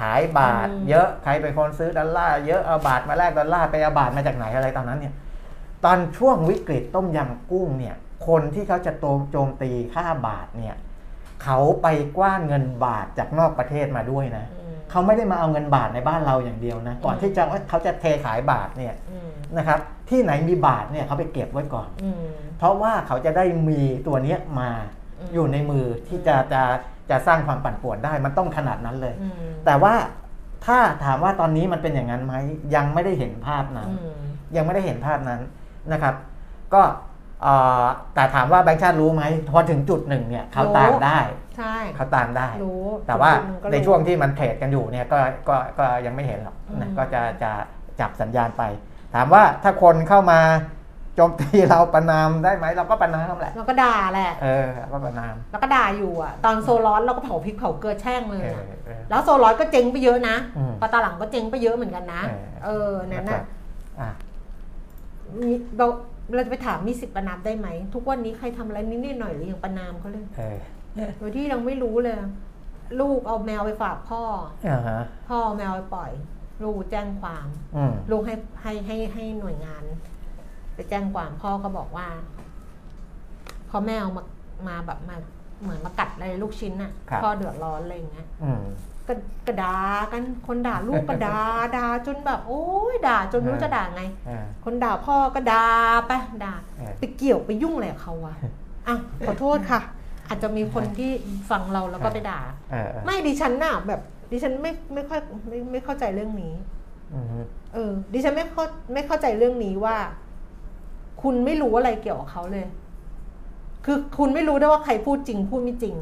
[0.00, 5.14] ขายบาท เยอะใครเป็นคนซื้อดอลลาร์เยอะเอาบาทมาแลกดอลลาร์ไปเอาบาทมาจากไหนอะไรตอนนั้นเนี่ย
[5.84, 7.96] ตอนช่วงวิกฤตต้มยำกุ้งเนี่ย
[8.28, 10.76] คนที่เขาจะโจมโจมตีค่าบาทเนี่ย
[11.44, 11.86] เขาไป
[12.18, 19.28] กว้านเงินบาทจากนอกประเทศมาด้วยนะอืมเขาไม่ได้มาเอาเงินบาทในบ้านเราอย่างเดียวนะก่อนอืมที่จะเขาจะเทขายบาทเนี่ยอืม
[19.58, 19.78] นะครับ
[20.10, 22.24] ที่ไหนมีบาทเนี่ยเขาไปเก็บไว้ก่อนอืม
[22.58, 24.70] เพราะว่าเขาจะได้มีตัวเนี้ยมา
[25.18, 26.62] อืมอยู่ในมือที่จะจะ
[27.10, 29.32] จะสร้างความปั่นป่วนได้มันต้องขนาดนั้นเลยอืม
[29.66, 29.94] แต่ว่า
[30.66, 32.34] ถ้าถามว่าตอนนี้มันเป็นอย่างนั้นไหม
[32.74, 34.20] ยังไม่ได้เห็นภาพนั้นอืม
[34.56, 35.40] ยังไม่ได้เห็นภาพนั้น
[35.92, 36.14] นะครับ
[36.74, 36.82] ก็
[37.42, 37.84] เอ่อ
[38.14, 41.18] แต่ถามว่าแบงค์ชาติรู้ไหมพอถึงจุดหนึ่งเนี่ยเขาตามได้
[41.56, 45.18] ใช่เขาตามได้รู้แต่ว่าจุดหงก็รู้ในช่วงที่มันเทรดกันอยู่เนี่ยก็
[45.48, 47.50] ก็ก็ยังไม่เห็นหรอกนะอืมก็จะจะ
[48.00, 48.62] จับสัญญาณไป
[49.14, 50.40] ถามว่าถ้าคนเข้ามา
[51.16, 63.44] โจมตีเราประนามได้ไหมเราก็ประนามแหละเราก็ด่าแหละเออก็ประนามแล้วก็ด่าอยู่อะตอนโซร้อนเราก็เผาพริกเผาเกลือแช่งเลยเออะอเออแล้วโซร้อนก็เจ๊งไปเยอะนะอืมปะตาหลังก็เจ๊งไปเยอะเหมือนกันนะ เออเออนั่นนะครัน่ะบ
[64.00, 64.10] อะ
[65.40, 65.86] มีเรา
[66.34, 70.42] เราจะไปถามมีสิทธิ์ประนามได้ไหม ทุกวันนี้ใครทำอะไรนิดๆหน่อยๆหรือยังประนามเขาเลยเอ
[71.08, 72.16] อโดยที่ยังไม่รู้เลย
[73.00, 74.22] ลูกเอาแมวไปฝากพ่อ
[74.68, 76.10] อ่าฮะพ่อเอาแมวไปปล่อย
[76.62, 77.46] ลูกแจ้งความ
[77.76, 79.84] อืมลูกให้ให้ให้ให้หน่วยงาน
[80.74, 82.08] ไปแจ้งความพ่อก็บอกว่า
[83.70, 84.22] พอแมวมา
[84.68, 85.16] มาแบบมา
[85.62, 88.62] เหมือนมากัดอะไรลูกชิ้นน่ะครับ พ่อเดือดร้อนอะไรอย่างเงี้ย อืม
[89.08, 89.12] ก็
[89.46, 89.78] ก็ด่า
[90.12, 91.38] กันคนด่าลูกก็ด่า
[91.76, 95.66] ด่าจนแบบ โอ้ยด่าจนไม่รู้จะด่าไง อ่าคนด่าพ่อก็ด่า
[96.06, 96.12] ไป
[96.44, 98.34] ด่าเออไปเกี่ยวไปยุ่งอะไรกับเขาวะ
[98.88, 98.96] อะ
[99.26, 99.80] ขอโทษค่ะ
[100.28, 101.10] อาจจะมีคนที่
[101.50, 102.40] ฟังเราแล้วก็ไปด่า
[102.70, 104.00] เออเออไม่ดิฉันน่ะแบบ
[104.30, 106.54] ดิฉันไม่ไม่ค่อยไม่ไม่เข้าใจเรื่องนี้
[107.14, 107.26] อืม
[107.74, 109.96] เออ ดิฉันไม่เข้าไม่เข้าใจเรื่องนี้ว่า
[111.22, 112.66] คุณไม่รู้อะไรเกี่ยวกับเขาเลย
[113.84, 115.96] คือคุณไม่รู้ได้ว่าใครพูดจริงพูดไม่จริง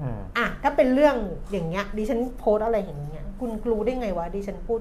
[0.00, 1.16] อืมอะถ้าเป็นเรื่อง
[1.52, 4.80] อย่างเงี้ย ดิฉันโพสต์อะไรอย่างเงี้ย คุณรู้ได้ไงวะดิฉันพูด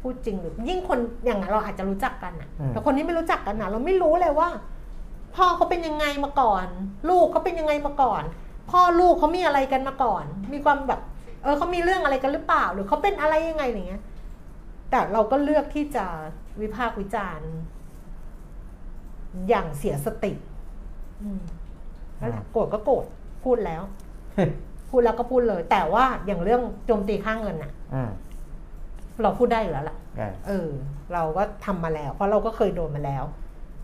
[0.00, 4.48] พูดจริงหรือ ยิ่งคนอย่างนั้นเราอาจจะรู้จักกันอะอืมแต่คนที่ไม่รู้จักกันอะเราไม่รู้เลยว่า
[5.36, 6.66] พ่อเขาเป็นยังไงมาก่อน
[7.08, 8.22] ลูกเขาเป็นยังไงมาก่อน
[8.70, 11.00] พ่อลูกเขามีอะไรกันมาก่อน มีความแบบ
[11.44, 14.02] เออเขามีเรื่องอะไรกันหรือเปล่า หรือเขาเป็นอะไรยังไงอย่างเงี้ย
[14.90, 16.04] แต่เราก็เลือกที่จะ
[16.60, 17.50] วิพากษ์วิจารณ์
[19.48, 20.32] อย่างเสียสติ
[21.22, 21.40] อืม
[22.20, 23.04] นั่นแหละโกรธก็โกรธ
[23.44, 23.82] พูดแล้ว
[24.90, 28.10] พูดแล้วก็พูดเลย แต่ว่าอย่างเรื่องโจมตีค่าเงินน่ะอืม
[29.22, 30.68] เราพูดได้อยู่แล้วล่ะเออเออ
[31.12, 33.24] เราก็ทำมาแล้ว เพราะเราก็เคยโดนมาแล้ว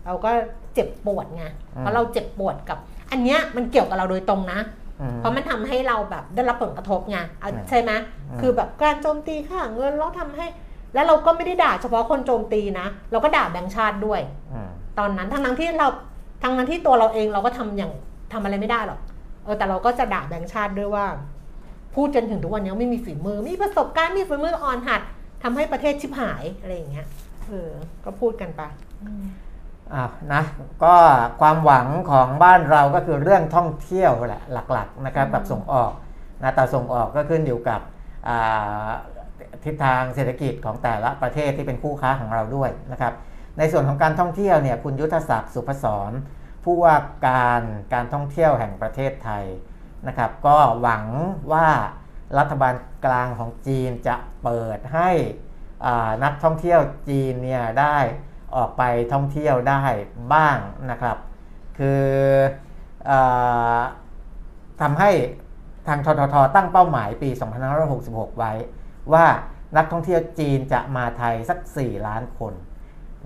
[0.05, 0.31] เราก็
[0.73, 1.45] เจ็บปวดไง
[1.79, 2.77] เพราะเราเจ็บปวดกับ
[3.11, 4.80] อันเนี้ยมันเกี่ยวกับเราโดยตรงนะอืม
[5.17, 7.91] เพราะมันทำให้เราแบบได้รับผลกระทบไงเอาอืมใช่ไหม
[8.29, 10.47] อืมคือแบบการโจมตีค่าเงินแล้วทำให้
[10.93, 14.21] แล้วเราก็ไม่ได้ด่าเฉพาะคนโจมตีนะ เราก็ด่าแบงค์ชาติด้วย
[14.51, 14.69] อืม
[14.99, 15.87] ตอนนั้นทั้งนั้นที่เรา
[16.43, 17.91] ทั้งนั้นที่ตัวเราเองเราก็ทำอย่าง
[18.33, 18.99] ทำอะไรไม่ได้หรอก
[19.43, 21.05] เออแต่เราก็จะด่าแบงค์ชาติด้วยว่า
[21.95, 25.01] พูดจนถึงทุกวันนี้ไม่มีฝีมือ มีประสบการณ์มีฝีมืออ่อนหัด
[25.43, 27.07] ทำให้ประเทศชิบหายอะไรอย่างเงี้ย
[27.47, 27.71] เออ
[28.05, 28.61] ก็พูดกันไป
[29.93, 30.43] อ่านะ
[30.83, 30.95] ก็
[31.41, 35.91] ความหวังของบ้านเราก็คือเรื่องท่องเที่ยวแหละหลักๆนะครับอืมกับส่งออก
[36.43, 37.81] นะแต่ส่งออกก็ขึ้นอยู่กับ
[38.27, 38.89] อ่า
[39.65, 43.13] ทิศทางเศรษฐกิจของแต่ละประเทศที่เป็นคู่ค้าของเราด้วยนะครับ
[43.57, 46.11] ในส่วนของการท่องเที่ยวเนี่ยคุณยุทธศักดิ์สุพศร
[46.63, 46.95] ผู้ว่า
[47.27, 47.61] การ
[47.93, 49.45] การท่องเที่ยวแห่งประเทศไทย
[50.07, 51.05] นะครับก็หวัง
[51.51, 51.67] ว่า
[52.37, 52.73] รัฐบาล
[53.05, 55.09] กลางของจีนจะเปิดให้
[55.85, 56.79] อ่านักท่องเที่ยว
[57.09, 57.97] จีนเนี่ยได้
[58.55, 58.83] ออกไป
[59.13, 59.83] ท่องเที่ยวได้
[60.33, 60.57] บ้าง
[60.91, 61.17] นะครับ
[61.77, 62.03] คือ
[63.09, 63.79] อา
[64.81, 65.11] ทำให้
[65.87, 67.29] ทางทททตั้งเป้าหมายปี
[67.83, 68.53] 2566 ไว้
[69.13, 69.25] ว่า
[69.77, 72.53] นักท่องเที่ยวจีนจะมาไทยสัก 4 ล้านคน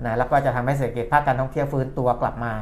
[0.06, 2.54] นะแล้วก็จะทำให้เศรษฐกิจภาคการท่องเที่ยวฟื้นตัวกลับมา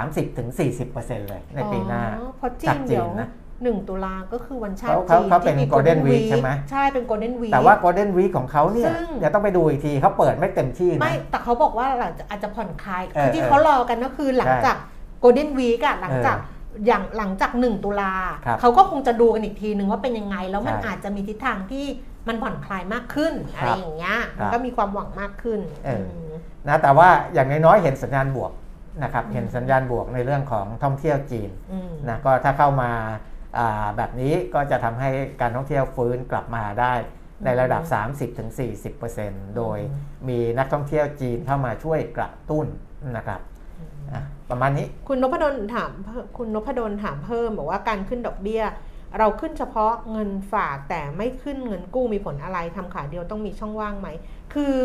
[0.00, 14.76] 30-40%เลยในปีหน้าอ๋อเพราะจีจากนจีเดี๋ยนว นะหนึ่งตุลาก็คือวันชาติเขาเขาจีนเขาเป็นที่มี Golden Week ใช่ไหมใช่เป็นโกลเด้นวีแต่ว่า Golden Week ของเขาเนี่ยซึ่งเดี๋ยวต้องไปดูอีกทีเขาเปิดไม่เต็มที่นะไม่แต่เขาบอกว่าหลังจากอาจจะผ่อนคลายเออคือที่เออเขารอกันก็คือหลังใช่จาก
[15.20, 16.36] โกลเด้นวีกอะหลังจาก
[16.86, 18.14] อย่างหลังจากหนึ่งตุลา
[18.46, 21.86] ครับเขาก็คงจะดูกันอีกทีนึงว่าเป็นยังไง แล้วมันใช่อาจจะมีทิศทางที่
[22.28, 26.32] มันผ่อนคลายมากขึ้นคอะรับไรอย่างเงี้ยครัมันบก็มีความหวังมากขึ้นเอออืม
[26.68, 28.52] นะแต่ว่าอย่างน้อยๆเห็นสัญญาณบวก
[29.02, 33.33] นะครับอืมเห็นสัญญาณบวกในเรื่องของท่องเที่ยวจีนอืมนะก็ถ้าเข้ามาอ่า
[33.96, 36.94] แบบนี้ก็จะทำให้การท่องเที่ยวฟื้นกลับมาได้
[37.44, 37.82] ในระดับ
[38.70, 39.78] 30-40%โดย
[40.28, 42.66] มีนักท่องเที่ยวจีนเข้ามาช่วยกระตุ้น
[43.16, 43.40] นะครับ
[44.12, 48.62] อะประมาณนี้คุณนพดลถามเพิ่มคุณนพดลถามเพิ่มบอกว่าการขึ้นดอกเบี้ย
[49.18, 54.08] เราขึ้นเฉพาะเงินฝากแต่ไม่ขึ้นเงินกู้มีผลอะไรทำขาเดียวต้องมีช่องว่างไหม
[54.54, 54.76] คือ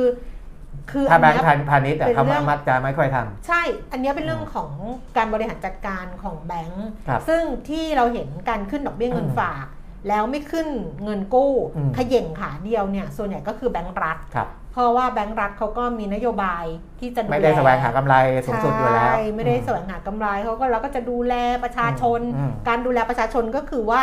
[0.91, 3.17] คือถ้าแบอังนค์เนี้ยพาณิชย์อะเป็นเขาเรื่องมักจะไม่ค่อยท
[3.47, 3.61] ใช่
[3.91, 4.71] อันเนี้ยเป็นเรื่องของ
[5.17, 9.65] การบริหารจัดการของแบงก์ครับซึ่งที่เราเห็นการขึ้นดอกเบี้ยเงินอืมฝาก
[10.07, 10.67] แล้วไม่ขึ้น
[11.03, 16.65] เงินกู้อืมเขย่งขาเดียวเนี่ยส่วนใหญ่ก็คือแบงก์รัฐครับเพราะว่าแบงก์รัฐเขาก็มีนโยบาย
[16.99, 18.15] ที่จะดูแลไม่ได้แสวงหากำไร
[18.45, 24.01] สูงสุดอยู่แล้วใช่ไม่ได้แสวงหากำไรเขาก็เราก็จะดูแลประชาชนอืมการดูแลประชาชนก็คือว่า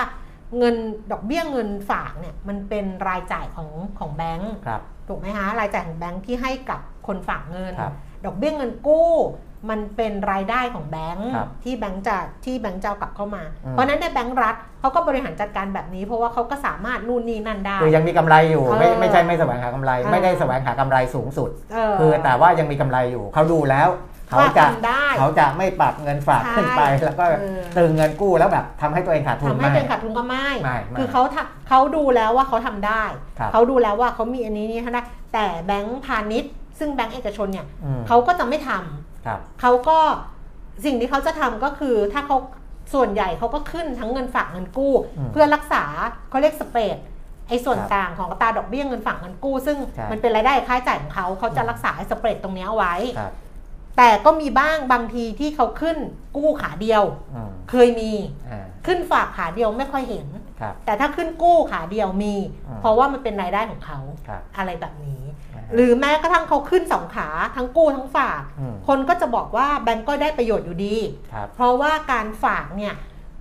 [0.59, 0.77] เงิน
[1.13, 7.93] ดอกเบี้ยเงินฝากเนี่ยมันเป็นรายจ่ายของของแบงก์ครับถูกไหมคะรายจ่ายของแบงก์ที่ให้กับคนฝากเงินครับ
[8.25, 9.11] ดอกเบี้ยเงินกู้
[9.71, 23.89] มันเป็นรายได้ของแบงก์ครับที่แบงก์จะที่แบงก์จะเอากลับเข้ามาอืมเพราะฉะนั้นในแบงก์รัฐเขาก็บริหารจัดการแบบนี้ เพราะว่าเขาก็สามารถนู่นนี่นั่นได้คือยังมีกำไรอยู่ไม่เออไม่ใช่ไม่แสวงหากำไรเออไม่ได้แสวงหากำไรสูงสุดเออคือแต่ว่ายังมีกำไรอยู่เขาดูแล้ว
[24.29, 33.05] เขาว่าจะทำได้เขาจะไม่ปรับเงินฝากใช่ขึ้นไป แล้วก็เออตึงเงินกู้แล้วแบบทำให้ตัวเองขาดทุนทำให้ไม่เป็นขาดทุนก็ไม่ไม่ไม่คือเขาทำเขาดูแล้วว่าเขาทำได้
[33.39, 35.03] ครับเขาดูแล้วว่าเขามีอันนี้นี่ทำได้
[35.33, 39.99] แต่แบงก์พาณิชย์ ซึ่งแบงก์เอกชนเนี่ยอืมเขาก็จะไม่ทำครับเขาก็
[40.85, 42.37] สิ่งที่เขาจะทำก็คือถ้าเขา
[42.95, 45.85] ส่วนใหญ่เขาก็ขึ้นทั้งเงินฝากเงินกู้อืมเพื่อรักษา
[46.31, 46.97] เขาเรียกสเปรด
[47.49, 53.33] ไอ้ส่วนครับกลางของอัตราดอกเบี้ยเงินฝากเงินกู้ ซึ่งใช่มันเป็นรายได้ค่าใช้จ่ายของเขาเขาจะรักษาไอ้สเปรดตรงเนี้ยเอาไว้ครับ
[53.97, 55.97] แต่ก็มีบ้างบางทีที่เขาขึ้น
[56.37, 57.03] กู้ขาเดียว
[57.35, 58.11] อืมเคยมี
[58.51, 60.27] อ่าขึ้นฝากขาเดียวไม่ค่อยเห็น
[60.61, 62.35] ครับแต่ถ้าขึ้นกู้ขาเดียวมี
[62.67, 65.23] อืมเพราะว่ามันเป็นรายได้ของเขาครับอะไรแบบนี้
[65.55, 70.97] อ่าหรือแม้กระทั่งเขาขึ้นสองขาทั้งกู้ทั้งฝากอืมคนก็จะบอกว่าแบงก์ก็ได้ประโยชน์อยู่ดี
[71.33, 72.95] ครับเพราะว่าการฝากเนี่ย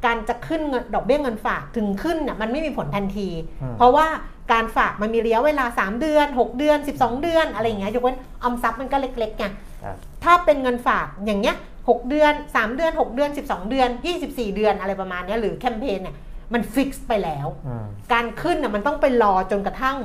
[0.05, 3.29] การจะขึ้นเงินดอกเบี้ยเงินฝากถึงขึ้นเนี่ยมันไม่มีผลทันที
[3.61, 4.07] อืมเพราะว่า
[4.53, 9.74] การฝากมันมีระยะเวลา 3 เดือน 6 เดือน 12 เดือนอะไรอย่างเงี้ยยกเว้นออมทรัพย์มันก็เล็กๆไงครับ
[10.23, 13.89] ถ้าเป็นเงินฝากอย่างเงี้ย6เดือน 3 เดือน 6 เดือน 12 เดือน
[14.23, 16.15] 24 เดือนอะไรประมาณเนี้ยหรือแคมเปญเนี่ย
[16.53, 19.97] มัน fix ไปแล้วอืมการขึ้นน่ะมันต้องไปรอจนกระทั่ง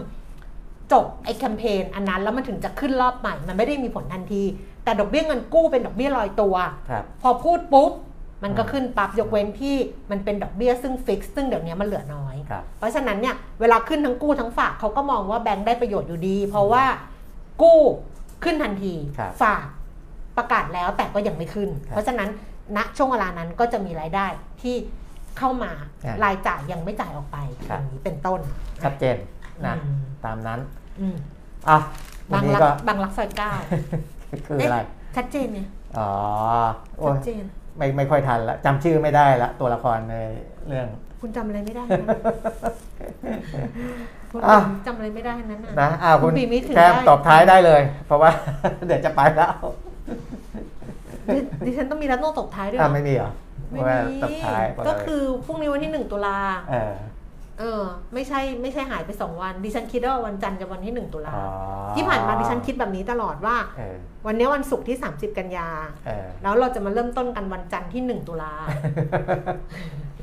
[0.92, 4.42] จบไอ้แคมเปญอันนั้นแล้วมันถึงจะขึ้นรอบใหม่ มันไม่ได้มีผลทันที
[4.84, 6.54] แต่ดอกเบี้ยเงินกู้เป็นดอกเบี้ยลอยตัว
[6.90, 7.92] ครับพอพูดปุ๊บ
[8.44, 9.76] มันก็อืมขึ้นปั๊บยกเว้นที่
[10.10, 16.84] มันเป็นดอกเบี้ยซึ่ง fix ซึ่งเดี๋ยวนี้มันเหลือน้อยครับเพราะฉะนั้นเนี่ยเวลาขึ้นทั้งกู้ทั้งฝากเขาก็มองว่าแบงค์ได้ประโยชน์อยู่ดี เพราะว่า
[17.62, 17.80] กู้
[18.44, 19.64] ขึ้นทันที ครับฝาก
[20.36, 22.28] ประกาศแล้วแต่ก็ยังไม่ขึ้น ครับเพราะฉะนั้น
[22.76, 24.26] ณช่วงเวลานั้นก็จะมีรายได้
[24.62, 24.76] ที่
[25.38, 25.72] เข้ามา
[26.04, 27.38] ครับรายจ่ายยังไม่จ่ายออกไป
[27.68, 28.40] คอรับย่างนี้เป็นต้น
[28.84, 29.16] ชัดเจน
[29.66, 30.60] นะอืมตามนั้น
[31.00, 31.16] อืม
[31.68, 31.78] อะ
[32.32, 33.50] วับานงนี้รักก็ บางรักซอยเก้า
[34.46, 34.86] คืออะไร เอ๊ะ
[35.16, 35.68] ชัดเจนเนี่ย
[35.98, 36.10] อ๋อ
[36.98, 37.44] โอ้ชัยดเจน
[37.76, 40.16] ไม่ไม่ค่อยทันละจำชื่อไม่ได้ละ ตัวละครใน
[40.68, 40.86] เรื่อง
[41.20, 42.06] คุณจำอะไรไม่ได้นะ
[44.32, 48.30] คุณอะ จำอะไรไม่ได้นั้นน่ะนะอ้าวคุณปีไม่ถึงแก้มได้ตบท้ายได้เลย เพราะว่า
[48.86, 49.52] เดี๋ยวจะไปแล้ว
[51.34, 53.30] ดิดิฉันต้องมีรัตโนตบท้ายด้วยเหรอ่าอไม่มีเหรอ
[53.70, 56.38] ไม่ว่ามีตบท้ายก็คือพรุ่งนี้วันที่หนึ่งตุลา
[56.70, 56.92] เออ
[57.58, 57.82] เออ
[58.14, 61.46] ไม่ใช่ไม่ใช่หายไปสองวัน ดิฉันคิดว่าวันจันทร์จะวันที่หนึ่งตุลา อ๋อ
[61.96, 63.96] ที่ผ่านมาดิฉันคิดแบบนี้ตลอดว่า เออ
[64.26, 65.68] วันนี้วันศุกร์ที่ 30 กันยา
[66.06, 68.52] เออ แล้วเราจะมาเริ่มต้นกันวันจันทร์ที่ 1 ตุลา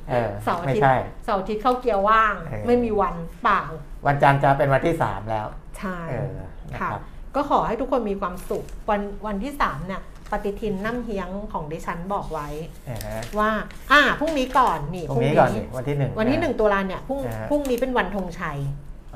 [0.10, 0.96] เออเสาร์อาไม่ทิตย์ใช่
[1.26, 3.64] เสาร์อาทิตย์เข้าเกียร์ว่างเออไม่มีวันเปล่า
[4.08, 5.48] วันจันทร์จะเป็นวันที่สามแล้ว
[5.78, 6.50] ใช่เออนะ
[6.80, 7.02] ค่ะครับ
[7.36, 10.02] ก็ขอให้ทุกคนมีความสุข วันวันที่สามเนี่ย
[10.32, 12.48] ปฏิทินน้ำเฮียงของดิฉันบอกไว้
[12.88, 13.50] เออฮะว่า
[13.92, 18.60] อ่าพรุ่งนี้ก่อนนี่พรุ่งนี้ก่อนนี่วันที่หนึ่งวันที่หนึ่งตุลาเนี่ยพรุ่งอ่าพรุ่งนี้เป็นวันธงชัย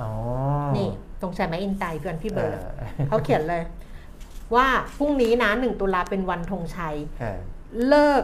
[0.01, 0.09] อ๋อ
[0.77, 0.89] นี่
[1.21, 3.63] ธงชัยไม้อินไตเพื่อนพี่เบิร์ดออเขาเขียนเลย
[4.55, 4.67] ว่า
[4.97, 7.39] พรุ่งนี้นะหนึ่งตุลาเป็นวันธงชัยเออ
[7.87, 8.23] เลิก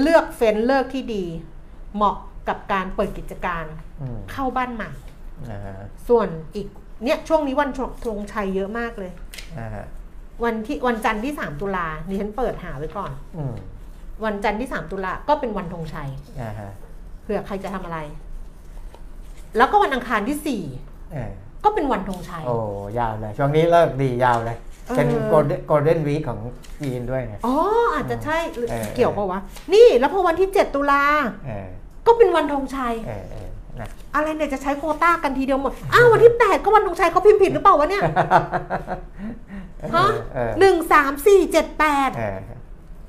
[0.00, 1.24] เลือกเฟ้นเลิกที่ดี
[1.94, 2.16] เหมาะ
[2.48, 3.64] กับการเปิดกิจการ
[4.00, 4.90] อืมเข้าบ้านใหม่
[5.50, 5.74] อ่าฮะ
[6.08, 6.66] ส่วนอีก
[7.04, 7.70] เนี่ยช่วงนี้วัน
[8.04, 9.12] ธงชัยเยอะมากเลย
[9.58, 9.84] อ่าฮะ
[10.44, 13.54] วันที่วันจันทร์ที่3ตุลาดิฉันเปิดหาไว้ก่อนอืม
[14.24, 16.08] วันจันทร์ที่3ตุลาก็เป็นวันธงชัย
[16.40, 16.70] อ่าฮะ
[17.22, 17.98] เผื่อใครจะทำอะไร
[19.56, 20.36] แล้วก็วันอังคารที่
[21.12, 22.56] เออ4ก็เป็นวันธงชัย โอ้
[22.98, 24.56] ยาวเลย ช่วงนี้เลิกดียาวเลย
[24.96, 25.22] เป็นเออ
[25.66, 26.38] โกลเด้นวีคของ
[26.80, 27.54] จีนด้วยไงอ๋อ
[27.94, 29.40] อาจจะใช่หรือเออเกี่ยวปะวะ
[29.72, 31.02] นี่แล้วพอวันที่7ตุลา
[31.46, 31.68] เออ
[32.06, 33.48] ก็เป็นวันธงชัยเออเออ
[33.80, 38.02] นะอะไรเนี่ยจะใช้โควต้ากันทีเดียวหมด อ้าววันที่ 8 ก็วันธงชัยเขาพิมพ์ผิดหรือเปล่าวะเนี่ย
[39.94, 42.38] ฮะเออหนึ่งสามสี่เจ็ดแปดเออ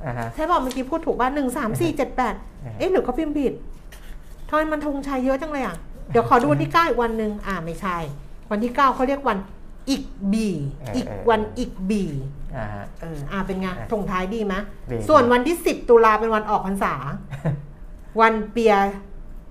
[0.06, 3.54] อ่าฮะ ใช่ป่ะเมื่อกี้พูดถูกป่ะหนึ่งสามสี่เจ็ดแปดเออเอ๊ะหรือเขาพิมพ์ผิด
[4.50, 5.76] ทำไมมันธงชัยเยอะจังเลยอะ
[6.12, 7.98] เดี๋ยวขอดูวันที่เก้าอีกวันหนึ่งอ่าไม่ใช่
[8.52, 9.38] วันที่เก้าเขาเรียกวัน
[9.89, 10.48] อีกบี
[10.96, 12.04] อีกวันอีกบี
[12.56, 14.56] อ่าฮะ เอออ่าเป็นไงเออธงท้ายดีไหม
[14.91, 16.94] ดี ส่วนวันที่สิบตุลาเป็นวันออกพรรษา
[18.22, 18.74] วันเปีย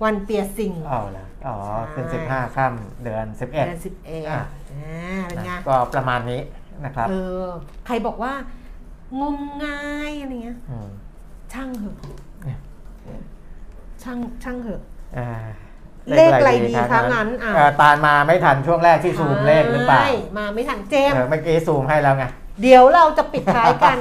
[0.05, 1.57] วันเปียซิงเอาละอ๋อ
[1.93, 6.41] เป็นใช่สิบห้าค่ำเดือนสิบเอ็ดเดือนสิบเอ็ดอะอ่าเป็นไงก็ประมาณนี้
[6.85, 7.45] นะครับ เออ
[7.87, 8.33] ใครบอกว่า
[9.21, 10.89] งมงายอะไรเงี้ยม
[11.53, 11.97] ช่างเหอะ
[12.45, 12.61] เนี่ย
[14.03, 14.83] ช่างช่างเหอะ
[15.19, 15.29] อ่า
[16.17, 22.25] เลขอะไรดีคะงั้นอะเอ่อตาลมาไม่ทันช่วงแรกที่ซูมเลขหรือเปล่าใช่มาไม่ทันเจมส์เออเมื่อกี้ซูมให้แล้วไง
[22.63, 23.97] เดี๋ยวเราจะปิดท้ายกัน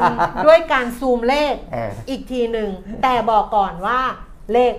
[0.45, 2.69] ด้วยการซูมเลขเอออีกทีหนึ่ง
[3.03, 3.99] แต่บอกก่อนว่า
[4.53, 4.73] เลข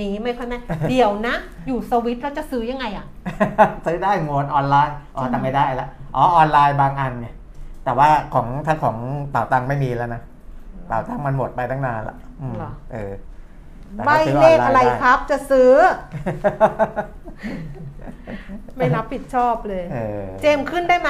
[0.00, 1.34] นี้ไม่ค่อยแม่น เดี๋ยวนะ
[1.66, 3.06] อยู่สวิตแล้วจะซื้อยังไงอะ
[3.86, 5.86] ซื้อได้หมดออนไลน์ อ๋อแต่ไม่ได้ละ
[6.16, 7.28] อ๋อออนไลน์บางอันไง
[7.84, 8.96] แต่ว่าของถ้าของ
[9.30, 10.22] เป่าตังค์ไม่มีแล้วนะ
[10.86, 13.12] เป่าตังค์มันหมดไปตั้งนานละอืมเหรอ เออ
[13.94, 15.72] แต่ใบก็ซื้อเลขอะไรนลน์ด้ครับ จะซื้อ
[18.76, 21.08] ไม่รับผิดชอบเลย เออ เจมส์ขึ้นได้ไหม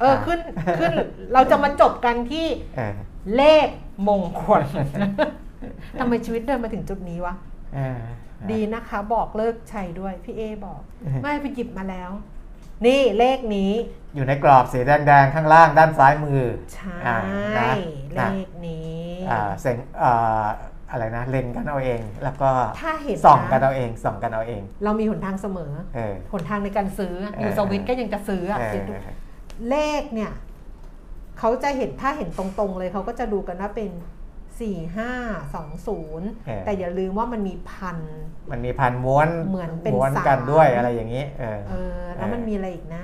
[0.00, 0.38] เออขึ้น
[0.78, 0.92] ขึ้น
[1.32, 2.46] เราจะมาจบกันที่
[2.76, 2.94] เออ
[3.36, 3.68] เลข
[4.08, 4.62] มงคล
[5.98, 7.34] ทำไมชีวิตเดินมาถึงจุดนี้วะ
[7.74, 8.00] เออ
[8.50, 12.10] ดีนะคะ บอกเลิกใช้ด้วย พี่เอบอกเออไม่ไปหยิบมาแล้ว
[12.86, 13.72] นี่เลขนี้
[14.14, 16.42] อยู่ในกรอบสีแดงๆ ข้างล่างด้านซ้ายมือ
[16.74, 17.18] ใช่อ่า
[17.58, 17.70] นะ
[18.14, 18.98] เลนะขนี้
[19.30, 20.46] อ่าเซ็งอ่า
[20.90, 22.50] อะไรนะเล็งกันเอาเอง แล้วก็
[22.80, 28.92] ถ้าเห็นส่องกันนะเอาเองส่องกันเอาเอง เรามีหนทางเสมอเออหนทางในการซื้ออยู่เออสวิตก็ยังจะซื้ออะเออคิดดู
[29.70, 30.32] เลขเนี่ย
[31.38, 33.90] เขาจะเห็นถ้าเห็นตรงๆเลยเขาก็จะดูกันว่าเป็น
[34.60, 35.12] สี่ห้า
[35.54, 36.28] สองศูนย์
[36.66, 37.98] แต่อย่าลืมว่ามันมีพัน
[38.52, 43.02] มันมีพันม้วนเหมือนเป็นม้วนสามกันด้วยอะไรอย่างนี้ เออเออแล้วมันมีอะไรอีกนะ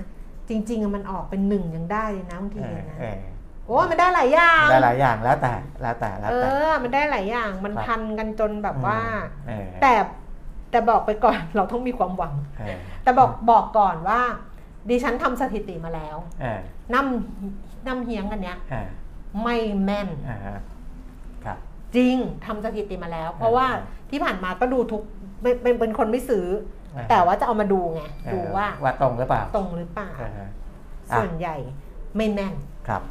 [0.49, 3.19] จริงๆอะมันออกเป็นหนึ่งยังได้เลยนะบางทีเออนะเออ
[3.67, 8.99] โอ้มันได้หลายอย่างได้หลายอย่างแล้วแต่แล้วแต่แล้วเอแต่อมันได้หลายอย่างมันครับพันกันจนแบบว่า
[9.49, 9.93] เออแต่
[10.71, 14.21] แต่บอกไปก่อนเราต้องมีความหวังเออแต่บอกบอกก่อนว่า
[14.89, 16.61] ดิฉันทำสถิติมาแล้วเออ
[16.93, 18.89] น้ำน้ำเฮียงกันเนี้ยเออ
[19.43, 20.61] ไม่แม่นอ่าฮะครับ
[21.97, 22.17] จริง
[22.47, 25.03] ทำสถิติมาแล้ว เพราะว่าเออที่ผ่านมาก็ดูทุก
[25.43, 26.47] เป็นเป็นเป็นคนไม่ซื้อ
[26.95, 30.51] เออแต่ว่าจะเอามาดูไงเออดูว่าว่าตรงหรือเปล่าตรงหรือเปล่าเอออะ
[31.17, 31.57] ส่วนใหญ่
[32.17, 32.55] ไม่แม่น
[32.89, 33.03] ครับ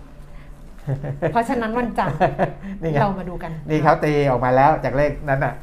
[1.32, 2.20] เพราะฉะนั้นวันจันทร์
[2.82, 5.54] นี่ไงเรามาดูกัน นี่เขาตีออกมาแล้วจากเลขนั้นอะ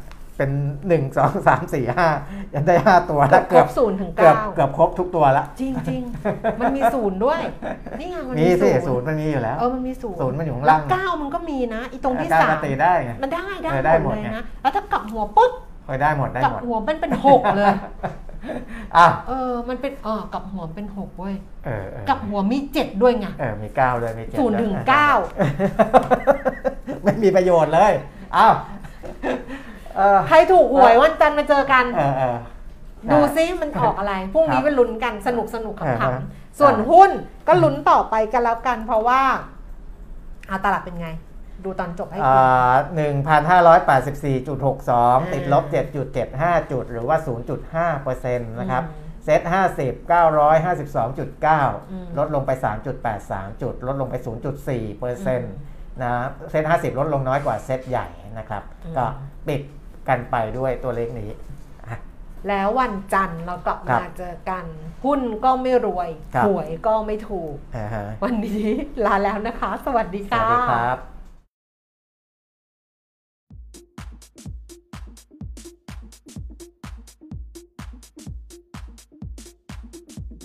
[0.40, 0.56] เป็น
[0.88, 2.08] หนึ่งสองสามสี่ห้า
[2.54, 7.40] ยังได้ห้าตัวแล้วเกืเกืออบบศูนย์ถึงเกือบเก้าเกือบครบทุกตัวแล้วจริงจริงๆมันมีศูนย์ด้วย
[8.00, 15.52] นี่ไงมันมีมีสิศูศูนนย์ย์มันมีอยู่แล้วเออมันมีศูนย์ศูนย์มันอยู่ข้างแล้วล่างเก้ามันก็มีนะอีตรงที่เก้สามก็ตีได้ไงมันได้ได้เออได้หมดหมดเลยไงนะแล้วถ้ากลับหัวปุ๊บ
[15.86, 17.72] เออได้หมดได้กลับหมดหัวมันเป็นหกเลย
[18.96, 21.34] อะเออ มันเป็นเออกลับหัวเป็นหกเว้ย
[21.66, 25.10] เออเออกลับหัวมีเจ็ดด้วยไงเออมีเก้าเลยมีเจ็ดศูนย์ถึงด้วยเก้า
[27.02, 27.92] ไม่มีประโยชน์เลย
[28.36, 28.54] อ้าว
[29.22, 29.36] เออ
[30.28, 32.36] ใครถูกหวยวันจันทร์มาเจอกันเออเออ
[33.12, 37.10] ดูซิมันออกอะไร พรุ่งนี้ครับไปลุ้นกันสนุกสนุกอ่าขำฮะๆส่วนหุ้น
[37.48, 39.22] ก็ลุ้นต่อไปกันแล้วกัน เพราะว่า
[40.50, 41.08] อาตลาดเป็นไง
[41.64, 55.66] ดูตอนจบให้อ่ดูาหนึ่งพันห้าร้อยแปดสิบสี่จุดหกสองอ่าติดลบเจ็ดจุดเจ็ดห้าจุด หรือว่าศูนย์จุดห้าเปอร์เซ็นต์นะครับอืมเซ็ตห้าสิบเก้าร้อยห้าสิบสองจุดเก้าอืมลดลงไปสามจุดแปดสามจุด ลดลงไปศูนย์จุดสี่เปอร์เซ็นต์อื
[55.98, 56.12] มนะ
[56.50, 59.04] เซ็ตห้าสิบลดลงน้อยกว่าเซ็ตใหญ่นะครับอืมก็
[59.48, 59.60] ปิด
[60.08, 61.30] กันไปด้วยตัวเลขนี้
[61.86, 61.96] อะ
[62.48, 64.64] แล้ววันจันทร์เรากลับครัมาบเจอกัน
[65.04, 68.64] หุ้นก็ไม่รวยครับหวยก็ไม่ถูกอ่าฮะวันนี้
[69.06, 71.19] ลาแล้วนะคะ สวัสดีสวัค่ะสดีครับ